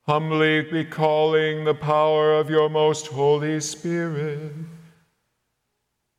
humbly 0.02 0.60
recalling 0.70 1.64
the 1.64 1.72
power 1.72 2.34
of 2.34 2.50
your 2.50 2.68
most 2.68 3.06
Holy 3.06 3.58
Spirit, 3.60 4.52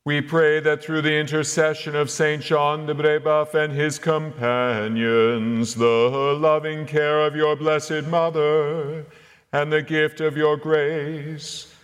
we 0.06 0.22
pray 0.22 0.60
that 0.60 0.82
through 0.82 1.04
the 1.04 1.16
intercession 1.16 1.96
of 1.96 2.10
Saint 2.10 2.42
John 2.42 2.88
de 2.88 2.96
Brebeuf 2.96 3.54
and 3.54 3.74
his 3.74 4.00
companions, 4.00 5.76
the 5.76 5.86
loving 5.86 6.88
care 6.88 7.28
of 7.28 7.36
your 7.36 7.56
Blessed 7.56 8.08
Mother, 8.08 9.06
and 9.54 9.72
the 9.72 9.84
gift 9.84 10.20
of 10.20 10.36
your 10.36 10.58
grace, 10.58 11.76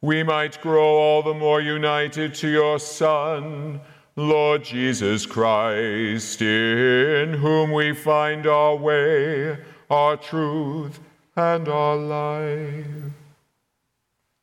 we 0.00 0.22
might 0.22 0.60
grow 0.60 0.96
all 0.96 1.24
the 1.24 1.34
more 1.34 1.60
united 1.60 2.34
to 2.34 2.48
your 2.48 2.78
Son, 2.78 3.80
Lord 4.16 4.64
Jesus 4.64 5.24
Christ, 5.24 6.42
in 6.42 7.34
whom 7.34 7.72
we 7.72 7.94
find 7.94 8.46
our 8.46 8.74
way, 8.74 9.56
our 9.88 10.16
truth, 10.16 10.98
and 11.36 11.68
our 11.68 11.96
life. 11.96 12.86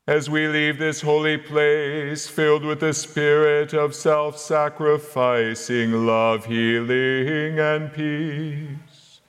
As 0.07 0.29
we 0.29 0.47
leave 0.47 0.77
this 0.77 1.01
holy 1.01 1.37
place 1.37 2.29
filled 2.29 2.63
with 2.63 2.79
the 2.79 2.93
spirit 2.93 3.73
of 3.73 3.93
self 3.93 4.37
sacrificing 4.37 6.05
love, 6.05 6.45
healing, 6.45 7.59
and 7.59 7.91
peace, 7.91 9.19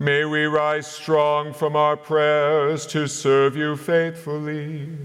may 0.00 0.24
we 0.24 0.44
rise 0.44 0.86
strong 0.86 1.52
from 1.52 1.76
our 1.76 1.96
prayers 1.96 2.86
to 2.86 3.06
serve 3.06 3.54
you 3.54 3.76
faithfully, 3.76 4.96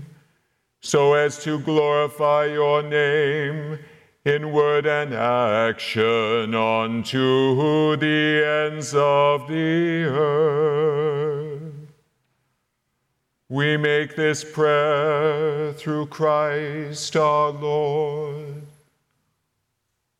so 0.79 1.15
as 1.15 1.43
to 1.43 1.59
glorify 1.59 2.45
your 2.45 2.81
name 2.81 3.77
in 4.23 4.51
word 4.51 4.85
and 4.85 5.13
action 5.15 6.53
unto 6.53 7.97
the 7.97 8.69
ends 8.71 8.93
of 8.93 9.47
the 9.47 10.03
earth. 10.05 11.61
We 13.49 13.77
make 13.77 14.15
this 14.15 14.43
prayer 14.43 15.73
through 15.73 16.05
Christ 16.05 17.15
our 17.15 17.49
Lord. 17.49 18.61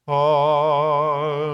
Amen. 0.08 1.52